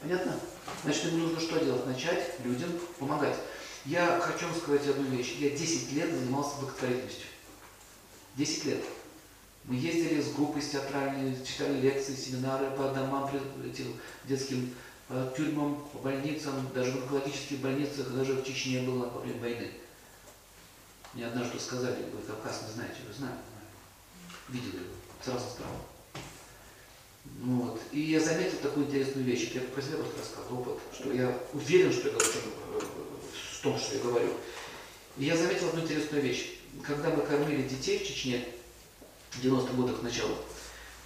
Понятно? 0.00 0.38
Значит, 0.84 1.04
ему 1.06 1.18
нужно 1.18 1.40
что 1.40 1.64
делать? 1.64 1.86
Начать 1.86 2.34
людям 2.44 2.70
помогать. 2.98 3.36
Я 3.84 4.18
хочу 4.20 4.46
вам 4.46 4.56
сказать 4.56 4.86
одну 4.86 5.04
вещь. 5.16 5.36
Я 5.38 5.50
10 5.50 5.92
лет 5.92 6.10
занимался 6.12 6.56
благотворительностью. 6.60 7.26
10 8.36 8.64
лет. 8.64 8.84
Мы 9.68 9.74
ездили 9.74 10.22
с 10.22 10.32
группой 10.32 10.62
с 10.62 10.70
театральной, 10.70 11.36
читали 11.44 11.78
лекции, 11.78 12.14
семинары 12.14 12.70
по 12.70 12.88
домам, 12.88 13.30
детским 14.24 14.74
по 15.08 15.30
тюрьмам, 15.36 15.86
по 15.92 15.98
больницам, 15.98 16.54
даже 16.74 16.92
в 16.92 17.02
онкологических 17.02 17.58
больницах, 17.58 18.08
даже 18.14 18.32
в 18.32 18.44
Чечне 18.44 18.80
было 18.80 19.10
во 19.10 19.20
время 19.20 19.40
войны. 19.40 19.70
Мне 21.12 21.26
однажды 21.26 21.60
сказали, 21.60 22.02
вы 22.12 22.22
Кавказ 22.22 22.62
не 22.66 22.74
знаете, 22.74 22.96
вы 23.06 23.12
знаете. 23.12 23.38
видел 24.48 24.70
его 24.70 24.94
с 25.22 25.28
разных 25.28 25.50
сторон. 25.50 25.76
Ну 27.40 27.60
вот. 27.62 27.80
И 27.92 28.00
я 28.00 28.20
заметил 28.20 28.56
такую 28.62 28.86
интересную 28.86 29.26
вещь. 29.26 29.50
Я 29.52 29.60
про 29.60 29.82
себя 29.82 29.98
просто 29.98 30.18
рассказывал 30.18 30.62
опыт, 30.62 30.78
что 30.94 31.12
я 31.12 31.38
уверен, 31.52 31.92
что 31.92 32.08
я 32.08 32.14
говорю, 32.14 32.30
э, 32.30 32.80
в 33.52 33.62
том, 33.62 33.78
что 33.78 33.96
я 33.96 34.02
говорю. 34.02 34.32
И 35.18 35.24
я 35.26 35.36
заметил 35.36 35.68
одну 35.68 35.82
интересную 35.82 36.22
вещь. 36.22 36.58
Когда 36.82 37.10
мы 37.10 37.22
кормили 37.22 37.68
детей 37.68 37.98
в 37.98 38.06
Чечне, 38.06 38.46
в 39.30 39.44
90-х 39.44 39.72
годах 39.74 40.02
начала, 40.02 40.34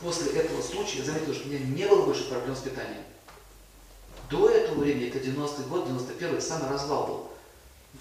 после 0.01 0.33
этого 0.33 0.63
случая 0.63 0.99
я 0.99 1.05
заметил, 1.05 1.35
что 1.35 1.49
у 1.49 1.53
меня 1.53 1.61
не 1.61 1.87
было 1.87 2.07
больше 2.07 2.29
проблем 2.29 2.57
с 2.57 2.61
питанием. 2.61 3.03
До 4.31 4.49
этого 4.49 4.81
времени, 4.81 5.09
это 5.09 5.19
90-й 5.19 5.69
год, 5.69 5.89
91-й, 5.89 6.41
самый 6.41 6.71
развал 6.71 7.07
был. 7.07 7.29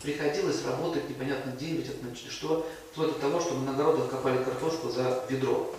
Приходилось 0.02 0.64
работать 0.64 1.10
непонятно 1.10 1.52
где, 1.52 1.68
ведь 1.68 1.90
это 1.90 2.32
что, 2.32 2.66
вплоть 2.92 3.14
до 3.14 3.20
того, 3.20 3.42
что 3.42 3.56
мы 3.56 3.66
на 3.66 3.74
огородах 3.74 4.10
копали 4.10 4.42
картошку 4.42 4.90
за 4.90 5.26
ведро. 5.30 5.76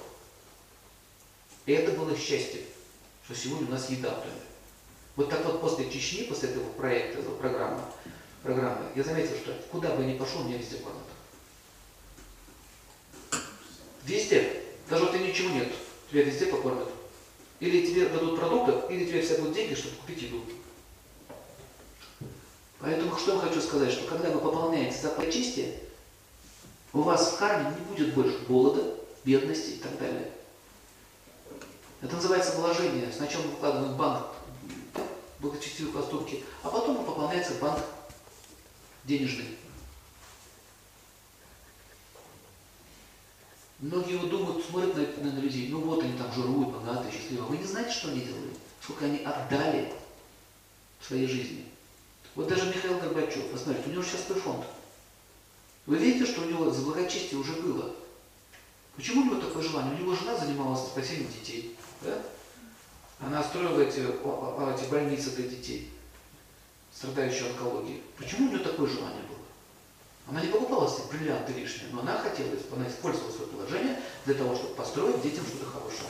И 1.64 1.72
это 1.72 1.92
было 1.92 2.16
счастье, 2.16 2.60
что 3.24 3.34
сегодня 3.34 3.68
у 3.68 3.70
нас 3.70 3.88
еда 3.88 4.10
в 4.10 4.20
доме. 4.20 4.42
Вот 5.16 5.30
так 5.30 5.44
вот 5.44 5.60
после 5.60 5.90
Чечни, 5.90 6.24
после 6.24 6.50
этого 6.50 6.68
проекта, 6.72 7.20
этого 7.20 7.36
программы, 7.36 7.80
программы, 8.42 8.86
я 8.94 9.02
заметил, 9.02 9.36
что 9.36 9.52
куда 9.70 9.94
бы 9.94 10.02
я 10.02 10.12
ни 10.12 10.18
пошел, 10.18 10.40
у 10.40 10.44
меня 10.44 10.58
везде 10.58 10.76
кормят. 10.76 11.02
Везде. 14.04 14.62
Даже 14.88 15.04
вот 15.04 15.14
и 15.14 15.18
ничего 15.18 15.50
нет. 15.50 15.72
Тебя 16.10 16.24
везде 16.24 16.46
покормят. 16.46 16.88
Или 17.60 17.86
тебе 17.86 18.08
дадут 18.08 18.38
продуктов, 18.38 18.90
или 18.90 19.06
тебе 19.06 19.22
все 19.22 19.36
дадут 19.36 19.54
деньги, 19.54 19.74
чтобы 19.74 19.96
купить 19.96 20.22
еду. 20.22 20.42
Поэтому 22.80 23.16
что 23.16 23.34
я 23.34 23.38
хочу 23.38 23.60
сказать, 23.60 23.92
что 23.92 24.08
когда 24.08 24.30
вы 24.30 24.40
пополняете 24.40 25.00
запас 25.00 25.32
чистия, 25.32 25.78
у 26.92 27.02
вас 27.02 27.32
в 27.32 27.38
карме 27.38 27.72
не 27.78 27.84
будет 27.86 28.14
больше 28.14 28.38
голода, 28.48 28.96
бедности 29.24 29.70
и 29.70 29.76
так 29.76 29.96
далее. 29.98 30.30
Это 32.02 32.16
называется 32.16 32.56
вложение. 32.56 33.12
Сначала 33.16 33.44
мы 33.44 33.52
вкладываем 33.52 33.94
в 33.94 33.96
банк 33.96 34.26
благочестивые 35.38 35.94
поступки, 35.94 36.42
а 36.62 36.68
потом 36.68 37.04
пополняется 37.04 37.54
банк 37.60 37.78
денежный. 39.04 39.56
Многие 43.82 44.16
вот 44.16 44.30
думают, 44.30 44.64
смотрят 44.64 44.96
на, 44.96 45.24
на, 45.24 45.32
на 45.32 45.38
людей, 45.40 45.68
ну 45.68 45.80
вот 45.80 46.04
они 46.04 46.16
там 46.16 46.32
жируют, 46.32 46.68
богатые, 46.68 47.12
счастливые. 47.12 47.48
Вы 47.48 47.58
не 47.58 47.64
знаете, 47.64 47.90
что 47.90 48.08
они 48.08 48.20
делали? 48.20 48.52
Сколько 48.80 49.06
они 49.06 49.18
отдали 49.18 49.92
в 51.00 51.04
своей 51.04 51.26
жизни. 51.26 51.64
Вот 52.36 52.46
даже 52.46 52.68
Михаил 52.68 53.00
Горбачев, 53.00 53.50
вы 53.50 53.58
смотрите, 53.58 53.90
у 53.90 53.92
него 53.92 54.04
сейчас 54.04 54.24
свой 54.24 54.38
фонд. 54.38 54.64
Вы 55.86 55.96
видите, 55.98 56.30
что 56.30 56.42
у 56.42 56.44
него 56.44 56.70
за 56.70 56.82
благочестие 56.82 57.40
уже 57.40 57.54
было. 57.54 57.92
Почему 58.94 59.22
у 59.22 59.24
него 59.24 59.40
такое 59.40 59.64
желание? 59.64 59.96
У 59.96 59.98
него 59.98 60.14
жена 60.14 60.36
занималась 60.36 60.86
спасением 60.86 61.32
детей. 61.32 61.76
Да? 62.02 62.22
Она 63.18 63.42
строила 63.42 63.80
эти, 63.80 63.98
эти 63.98 64.90
больницы 64.90 65.30
для 65.30 65.48
детей, 65.48 65.90
страдающих 66.94 67.48
онкологией. 67.48 68.00
Почему 68.16 68.46
у 68.46 68.50
нее 68.50 68.60
такое 68.60 68.88
желание 68.88 69.22
было? 69.28 69.31
Она 70.28 70.40
не 70.40 70.48
покупала 70.48 70.88
себе 70.88 71.04
бриллианты 71.10 71.52
лишние, 71.52 71.90
но 71.92 72.00
она 72.00 72.16
хотела, 72.18 72.50
она 72.74 72.88
использовала 72.88 73.32
свое 73.32 73.50
положение 73.50 74.00
для 74.24 74.34
того, 74.34 74.54
чтобы 74.54 74.74
построить 74.74 75.22
детям 75.22 75.44
что-то 75.44 75.66
хорошее. 75.66 76.08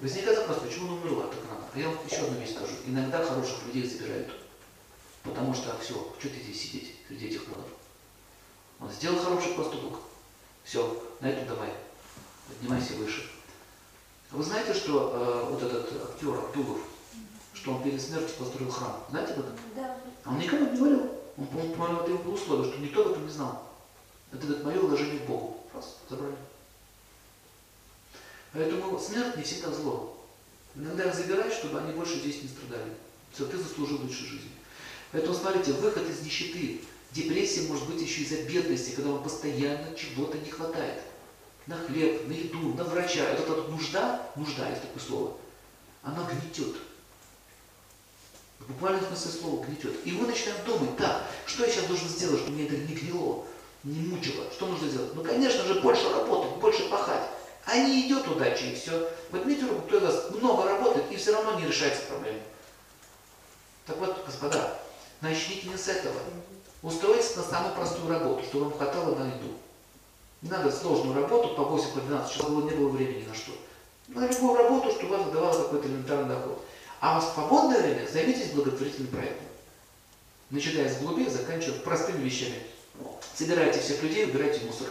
Возникает 0.00 0.38
вопрос, 0.38 0.58
почему 0.58 0.92
она 0.92 1.00
умерла 1.00 1.26
так 1.28 1.40
рано? 1.48 1.64
А 1.72 1.78
я 1.78 1.88
вам 1.88 1.98
еще 2.06 2.22
одну 2.22 2.38
вещь 2.38 2.54
скажу. 2.54 2.74
Иногда 2.86 3.24
хороших 3.24 3.64
людей 3.66 3.88
забирают. 3.88 4.30
Потому 5.22 5.54
что 5.54 5.76
все, 5.78 5.94
что 6.18 6.28
ты 6.28 6.40
здесь 6.40 6.60
сидеть 6.60 6.94
среди 7.08 7.28
этих 7.28 7.48
народов? 7.48 7.72
Он 8.78 8.90
сделал 8.90 9.18
хороший 9.18 9.54
поступок. 9.54 10.00
Все, 10.64 11.02
на 11.20 11.28
этом 11.28 11.48
давай. 11.48 11.72
Поднимайся 12.46 12.92
выше. 12.94 13.30
Вы 14.30 14.42
знаете, 14.42 14.74
что 14.74 15.12
э, 15.14 15.50
вот 15.50 15.62
этот 15.62 15.90
актер 16.10 16.34
Абдулов, 16.34 16.78
что 17.54 17.72
он 17.72 17.82
перед 17.82 18.00
смертью 18.00 18.36
построил 18.38 18.70
храм? 18.70 19.04
Знаете 19.10 19.32
об 19.32 19.40
этом? 19.40 19.54
Да. 19.74 19.96
А 20.24 20.30
он 20.30 20.38
никому 20.38 20.70
не 20.70 20.76
говорил. 20.76 21.10
Он, 21.36 21.48
он, 21.58 21.72
по-моему, 21.72 22.00
это 22.00 22.10
его 22.12 22.32
условие, 22.32 22.72
что 22.72 22.80
никто 22.80 23.02
об 23.02 23.12
этом 23.12 23.26
не 23.26 23.32
знал. 23.32 23.72
Это 24.32 24.46
говорит, 24.46 24.64
мое 24.64 24.78
вложение 24.80 25.20
в 25.20 25.26
Богу. 25.26 25.58
Раз, 25.74 25.98
забрали. 26.08 26.36
Поэтому 28.52 28.98
смерть 28.98 29.36
не 29.36 29.42
всегда 29.42 29.70
зло. 29.70 30.16
Иногда 30.74 31.04
их 31.04 31.14
забирают, 31.14 31.52
чтобы 31.52 31.78
они 31.78 31.92
больше 31.92 32.18
здесь 32.18 32.42
не 32.42 32.48
страдали. 32.48 32.92
Все, 33.32 33.46
ты 33.46 33.58
заслужил 33.58 34.00
лучшей 34.00 34.26
жизни. 34.26 34.50
Поэтому 35.12 35.34
смотрите, 35.34 35.72
выход 35.72 36.08
из 36.08 36.22
нищеты. 36.22 36.80
Депрессия 37.12 37.62
может 37.68 37.86
быть 37.86 38.00
еще 38.00 38.22
из-за 38.22 38.42
бедности, 38.42 38.94
когда 38.94 39.10
вам 39.10 39.22
постоянно 39.22 39.94
чего-то 39.94 40.38
не 40.38 40.50
хватает. 40.50 41.02
На 41.66 41.76
хлеб, 41.76 42.28
на 42.28 42.32
еду, 42.32 42.74
на 42.74 42.84
врача. 42.84 43.24
Это 43.24 43.42
эта 43.42 43.70
нужда, 43.70 44.30
нужда, 44.36 44.68
есть 44.68 44.82
такое 44.82 45.02
слово, 45.02 45.36
она 46.02 46.28
гнетет. 46.30 46.76
В 48.60 48.72
буквальном 48.72 49.04
смысле 49.04 49.30
слова 49.40 49.64
гнетет. 49.64 49.94
И 50.04 50.12
мы 50.12 50.26
начинаем 50.26 50.64
думать, 50.64 50.96
так, 50.96 51.24
что 51.46 51.64
я 51.64 51.70
сейчас 51.70 51.84
должен 51.84 52.08
сделать, 52.08 52.40
чтобы 52.40 52.56
мне 52.56 52.66
это 52.66 52.76
не 52.76 52.94
гнило, 52.94 53.44
не 53.84 54.00
мучило? 54.08 54.44
Что 54.52 54.66
нужно 54.66 54.88
сделать? 54.88 55.14
Ну, 55.14 55.22
конечно 55.22 55.62
же, 55.64 55.80
больше 55.80 56.10
работать, 56.10 56.56
больше 56.56 56.88
пахать. 56.88 57.22
А 57.66 57.78
не 57.78 58.06
идет 58.06 58.26
удача 58.28 58.64
и 58.64 58.74
все. 58.74 59.08
Поднимите 59.30 59.66
руку, 59.66 59.82
кто 59.82 59.98
из 59.98 60.02
вас 60.02 60.30
много 60.30 60.64
работает 60.64 61.10
и 61.10 61.16
все 61.16 61.32
равно 61.32 61.58
не 61.58 61.66
решается 61.66 62.02
проблема. 62.08 62.40
Так 63.86 63.98
вот, 63.98 64.24
господа, 64.24 64.78
начните 65.20 65.68
не 65.68 65.76
с 65.76 65.88
этого. 65.88 66.14
Устроиться 66.82 67.38
на 67.38 67.44
самую 67.44 67.74
простую 67.74 68.08
работу, 68.08 68.44
чтобы 68.44 68.66
вам 68.66 68.78
хватало 68.78 69.14
на 69.16 69.26
еду. 69.26 69.54
Не 70.42 70.50
надо 70.50 70.70
сложную 70.70 71.20
работу 71.20 71.54
по 71.54 71.64
8 71.64 71.92
по 71.92 72.00
12 72.00 72.32
часов, 72.32 72.50
не 72.50 72.76
было 72.76 72.88
времени 72.88 73.26
на 73.26 73.34
что. 73.34 73.52
На 74.08 74.26
любую 74.26 74.54
работу, 74.56 74.92
чтобы 74.92 75.16
вас 75.16 75.30
давало 75.30 75.64
какой-то 75.64 75.88
элементарный 75.88 76.28
доход. 76.28 76.62
А 77.00 77.20
в 77.20 77.34
свободное 77.34 77.80
время 77.80 78.06
займитесь 78.10 78.52
благотворительным 78.52 79.08
проектом. 79.08 79.46
Начиная 80.50 80.92
с 80.92 80.98
глубин, 80.98 81.30
заканчивая 81.30 81.78
простыми 81.80 82.22
вещами. 82.22 82.62
Собирайте 83.34 83.80
всех 83.80 84.02
людей, 84.02 84.24
убирайте 84.24 84.64
мусор. 84.64 84.88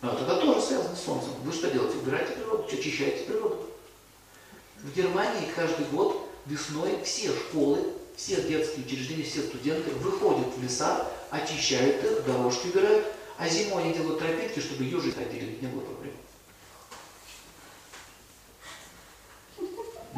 Вот, 0.00 0.20
это 0.20 0.36
тоже 0.36 0.60
связано 0.60 0.96
с 0.96 1.04
солнцем. 1.04 1.30
Вы 1.44 1.52
что 1.52 1.70
делаете? 1.70 1.98
Убираете 1.98 2.32
природу, 2.32 2.64
очищаете 2.64 3.24
природу. 3.24 3.68
В 4.78 4.96
Германии 4.96 5.48
каждый 5.54 5.86
год 5.86 6.28
весной 6.46 7.02
все 7.04 7.32
школы, 7.32 7.78
все 8.16 8.42
детские 8.42 8.84
учреждения, 8.84 9.22
все 9.22 9.42
студенты 9.42 9.90
выходят 9.92 10.48
в 10.56 10.62
леса, 10.62 11.08
очищают 11.30 12.04
их, 12.04 12.24
дорожки 12.24 12.68
убирают, 12.68 13.06
а 13.38 13.48
зимой 13.48 13.84
они 13.84 13.94
делают 13.94 14.18
тропинки, 14.18 14.58
чтобы 14.60 14.84
ежи 14.84 15.12
ходили, 15.12 15.58
не 15.60 15.68
было 15.68 15.82
проблем. 15.82 16.14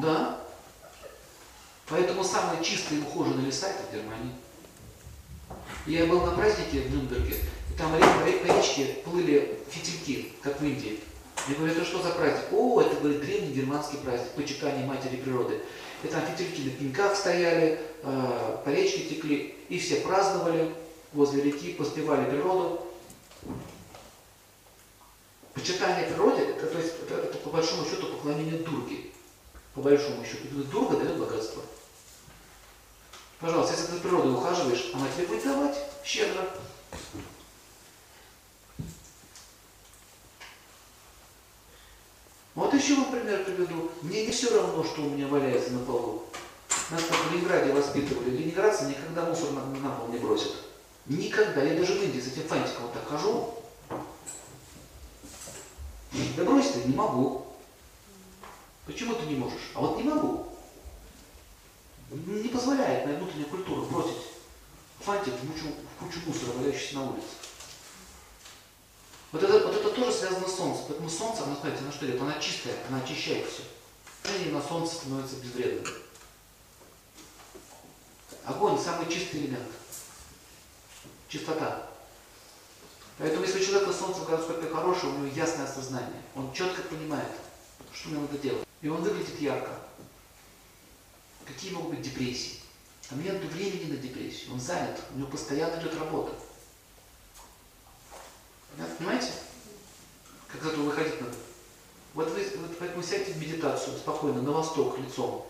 Да. 0.05 0.38
Поэтому 1.87 2.23
самые 2.25 2.62
чистые 2.62 3.01
и 3.01 3.03
ухоженные 3.03 3.47
леса 3.47 3.69
это 3.69 3.88
в 3.88 3.93
Германии. 3.93 4.35
Я 5.87 6.07
был 6.07 6.21
на 6.21 6.33
празднике 6.33 6.83
в 6.83 6.95
Нюрнберге, 6.95 7.37
и 7.37 7.79
там 7.79 7.90
в 7.93 8.27
речке 8.27 8.99
плыли 9.05 9.61
фитильки, 9.71 10.33
как 10.43 10.61
в 10.61 10.64
Индии. 10.64 11.01
Я 11.49 11.55
говорю, 11.55 11.73
это 11.73 11.85
что 11.85 12.03
за 12.03 12.11
праздник? 12.11 12.53
О, 12.53 12.81
это, 12.81 12.97
говорит, 12.97 13.21
древний 13.21 13.53
германский 13.55 13.97
праздник, 13.99 14.31
почитание 14.31 14.87
матери 14.87 15.17
природы. 15.17 15.61
И 16.03 16.09
там 16.09 16.23
фитильки 16.27 16.69
на 16.69 16.71
пеньках 16.71 17.17
стояли, 17.17 17.81
э, 18.03 18.59
по 18.64 18.69
речке 18.69 19.09
текли, 19.09 19.57
и 19.69 19.79
все 19.79 19.97
праздновали 19.97 20.75
возле 21.12 21.43
реки, 21.43 21.73
поспевали 21.73 22.31
природу. 22.31 22.87
Почитание 25.55 26.07
природы, 26.07 26.43
это, 26.43 26.67
то 26.67 26.79
есть, 26.79 26.95
это, 27.03 27.21
это 27.21 27.38
по 27.38 27.51
большому 27.51 27.85
счету 27.85 28.09
поклонение 28.09 28.59
Дурги 28.59 29.13
по 29.75 29.81
большому 29.81 30.25
счету. 30.25 30.47
Дорого 30.71 30.97
дает 30.97 31.19
богатство. 31.19 31.63
Пожалуйста, 33.41 33.75
если 33.75 33.87
ты 33.87 33.93
за 33.95 34.01
природой 34.01 34.33
ухаживаешь, 34.33 34.91
она 34.95 35.07
тебе 35.09 35.27
будет 35.27 35.45
давать 35.45 35.77
щедро. 36.05 36.49
Вот 42.55 42.73
еще 42.73 42.95
вам 42.95 43.11
пример 43.11 43.45
приведу. 43.45 43.91
Мне 44.03 44.27
не 44.27 44.33
все 44.33 44.55
равно, 44.55 44.85
что 44.85 45.03
у 45.03 45.11
меня 45.11 45.27
валяется 45.27 45.73
на 45.73 45.85
полу. 45.85 46.25
Нас 46.91 47.03
как 47.03 47.17
в 47.17 47.33
Ленинграде 47.33 47.73
воспитывали. 47.73 48.31
Ленинградцы 48.31 48.85
никогда 48.85 49.25
мусор 49.25 49.51
на, 49.51 49.65
на 49.65 49.91
пол 49.91 50.09
не 50.09 50.19
бросят. 50.19 50.53
Никогда. 51.07 51.63
Я 51.63 51.77
даже 51.77 51.95
в 51.95 52.03
Индии 52.03 52.21
с 52.21 52.29
этим 52.29 52.45
фантиком 52.45 52.85
вот 52.85 52.93
так 52.93 53.09
хожу. 53.09 53.55
Да 56.37 56.45
бросить-то 56.45 56.89
не 56.89 56.95
могу. 56.95 57.45
Почему 58.87 59.14
ты 59.14 59.27
не 59.27 59.37
можешь? 59.37 59.70
А 59.75 59.81
вот 59.81 59.97
не 59.97 60.05
могу. 60.05 60.47
Не 62.11 62.49
позволяет 62.49 63.07
моя 63.07 63.18
внутренняя 63.18 63.47
культура 63.47 63.81
бросить 63.87 64.18
фантик 65.01 65.35
в 65.35 65.53
кучу, 65.53 65.66
в 65.99 66.05
кучу 66.05 66.20
мусора, 66.27 66.53
валяющийся 66.53 66.97
на 66.97 67.11
улице. 67.11 67.27
Вот 69.33 69.42
это, 69.42 69.66
вот 69.66 69.75
это 69.75 69.90
тоже 69.90 70.12
связано 70.12 70.47
с 70.47 70.57
солнцем. 70.57 70.85
Поэтому 70.88 71.11
солнце, 71.11 71.42
оно, 71.42 71.57
знаете, 71.57 71.83
на 71.83 71.92
что 71.92 72.07
идет? 72.07 72.20
Она 72.20 72.38
чистая, 72.38 72.77
она 72.88 72.99
очищает 72.99 73.47
все. 73.47 73.62
И 74.47 74.51
на 74.51 74.62
солнце 74.62 74.94
становится 74.97 75.37
безвредным. 75.37 75.92
Огонь– 78.44 78.79
самый 78.85 79.12
чистый 79.12 79.40
элемент. 79.40 79.68
Чистота. 81.29 81.88
Поэтому 83.18 83.44
если 83.44 83.61
у 83.61 83.64
человека 83.64 83.92
солнце 83.92 84.20
в 84.20 84.27
гороскопе 84.27 84.68
хорошее, 84.68 85.12
у 85.12 85.18
него 85.18 85.35
ясное 85.35 85.66
сознание. 85.66 86.23
Он 86.35 86.53
четко 86.53 86.83
понимает, 86.83 87.31
что 87.92 88.11
ему 88.11 88.23
надо 88.23 88.38
делать. 88.38 88.66
И 88.85 88.88
он 88.88 89.03
выглядит 89.03 89.40
ярко. 89.40 89.70
Какие 91.47 91.73
могут 91.73 91.92
быть 91.97 92.03
депрессии? 92.03 92.59
А 93.11 93.14
нет 93.14 93.42
времени 93.42 93.92
на 93.92 93.97
депрессию. 93.97 94.53
Он 94.53 94.61
занят, 94.61 95.01
у 95.14 95.18
него 95.18 95.29
постоянно 95.29 95.81
идет 95.81 95.99
работа. 95.99 96.35
Понимаете? 98.99 99.33
Как 100.49 100.66
этого 100.66 100.83
выходить 100.83 101.18
надо? 101.18 101.35
Вот 102.12 102.31
вы, 102.31 102.47
вот 102.59 102.79
поэтому 102.79 103.03
сядьте 103.03 103.33
в 103.33 103.38
медитацию 103.38 103.97
спокойно, 103.97 104.42
на 104.42 104.53
восток 104.53 104.99
лицом. 104.99 105.47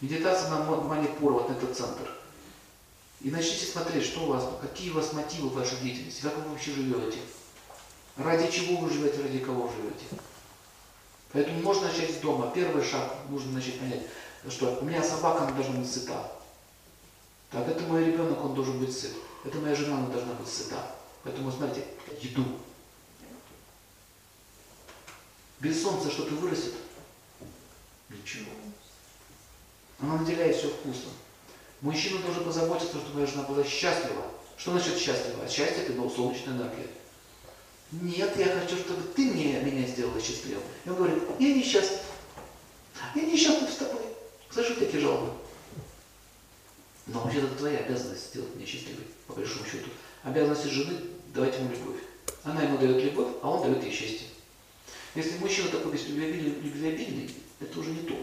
Медитация 0.00 0.50
на 0.50 0.62
ма- 0.62 0.82
манипур, 0.82 1.32
вот 1.32 1.48
на 1.48 1.54
этот 1.54 1.76
центр. 1.76 2.08
И 3.20 3.32
начните 3.32 3.66
смотреть, 3.66 4.04
что 4.04 4.20
у 4.20 4.26
вас, 4.26 4.44
какие 4.60 4.90
у 4.90 4.94
вас 4.94 5.12
мотивы 5.12 5.48
в 5.48 5.54
вашей 5.54 5.78
деятельности, 5.80 6.22
как 6.22 6.36
вы 6.36 6.50
вообще 6.50 6.70
живете. 6.70 7.18
Ради 8.16 8.48
чего 8.48 8.76
вы 8.76 8.90
живете, 8.92 9.22
ради 9.22 9.40
кого 9.40 9.66
вы 9.66 9.74
живете. 9.74 10.04
Поэтому 11.32 11.60
можно 11.60 11.88
начать 11.88 12.10
с 12.12 12.18
дома. 12.18 12.50
Первый 12.54 12.84
шаг 12.84 13.14
нужно 13.28 13.52
начать 13.52 13.78
понять, 13.78 14.02
что 14.48 14.78
у 14.80 14.84
меня 14.84 15.02
собака, 15.02 15.44
она 15.44 15.52
должна 15.52 15.80
быть 15.80 15.90
сыта. 15.90 16.32
Так, 17.50 17.68
это 17.68 17.82
мой 17.84 18.04
ребенок, 18.04 18.44
он 18.44 18.54
должен 18.54 18.78
быть 18.78 18.96
сыт. 18.96 19.12
Это 19.44 19.58
моя 19.58 19.74
жена, 19.74 19.98
она 19.98 20.08
должна 20.08 20.34
быть 20.34 20.48
сыта. 20.48 20.94
Поэтому, 21.22 21.50
смотрите, 21.50 21.86
еду. 22.20 22.44
Без 25.60 25.82
солнца 25.82 26.10
что-то 26.10 26.34
вырастет? 26.34 26.74
Ничего. 28.08 28.50
Она 30.00 30.16
наделяет 30.18 30.56
все 30.56 30.68
вкусом. 30.68 31.10
Мужчина 31.80 32.20
должен 32.20 32.44
позаботиться, 32.44 32.98
чтобы 32.98 33.14
моя 33.14 33.26
жена 33.26 33.42
была 33.44 33.64
счастлива. 33.64 34.24
Что 34.56 34.72
значит 34.72 34.98
счастлива? 34.98 35.44
А 35.44 35.48
счастье 35.48 35.84
это 35.84 35.92
ну, 35.92 36.08
солнечная 36.08 36.54
энергия. 36.54 36.86
Нет, 37.92 38.36
я 38.36 38.46
хочу, 38.46 38.76
чтобы 38.76 39.02
ты 39.14 39.26
мне, 39.26 39.60
меня 39.60 39.86
сделала 39.86 40.20
счастливым. 40.20 40.62
И 40.84 40.90
он 40.90 40.96
говорит, 40.96 41.22
я 41.38 41.54
несчастлив. 41.54 42.00
Я 43.14 43.22
несчастлив 43.22 43.70
с 43.70 43.76
тобой. 43.76 44.02
Слышу 44.50 44.74
такие 44.74 45.00
жалобы. 45.00 45.32
Но 47.06 47.20
вообще-то 47.20 47.48
твоя 47.54 47.78
обязанность 47.78 48.30
сделать 48.30 48.54
меня 48.56 48.66
счастливой, 48.66 49.04
по 49.26 49.34
большому 49.34 49.64
счету. 49.64 49.88
Обязанность 50.24 50.64
жены 50.64 50.98
давать 51.32 51.56
ему 51.56 51.70
любовь. 51.70 52.00
Она 52.42 52.62
ему 52.62 52.78
дает 52.78 53.02
любовь, 53.04 53.34
а 53.42 53.50
он 53.50 53.62
дает 53.62 53.84
ей 53.84 53.92
счастье. 53.92 54.26
Если 55.14 55.38
мужчина 55.38 55.68
такой 55.68 55.92
любвеобильный, 55.92 57.30
это 57.60 57.80
уже 57.80 57.90
не 57.90 58.02
то. 58.02 58.14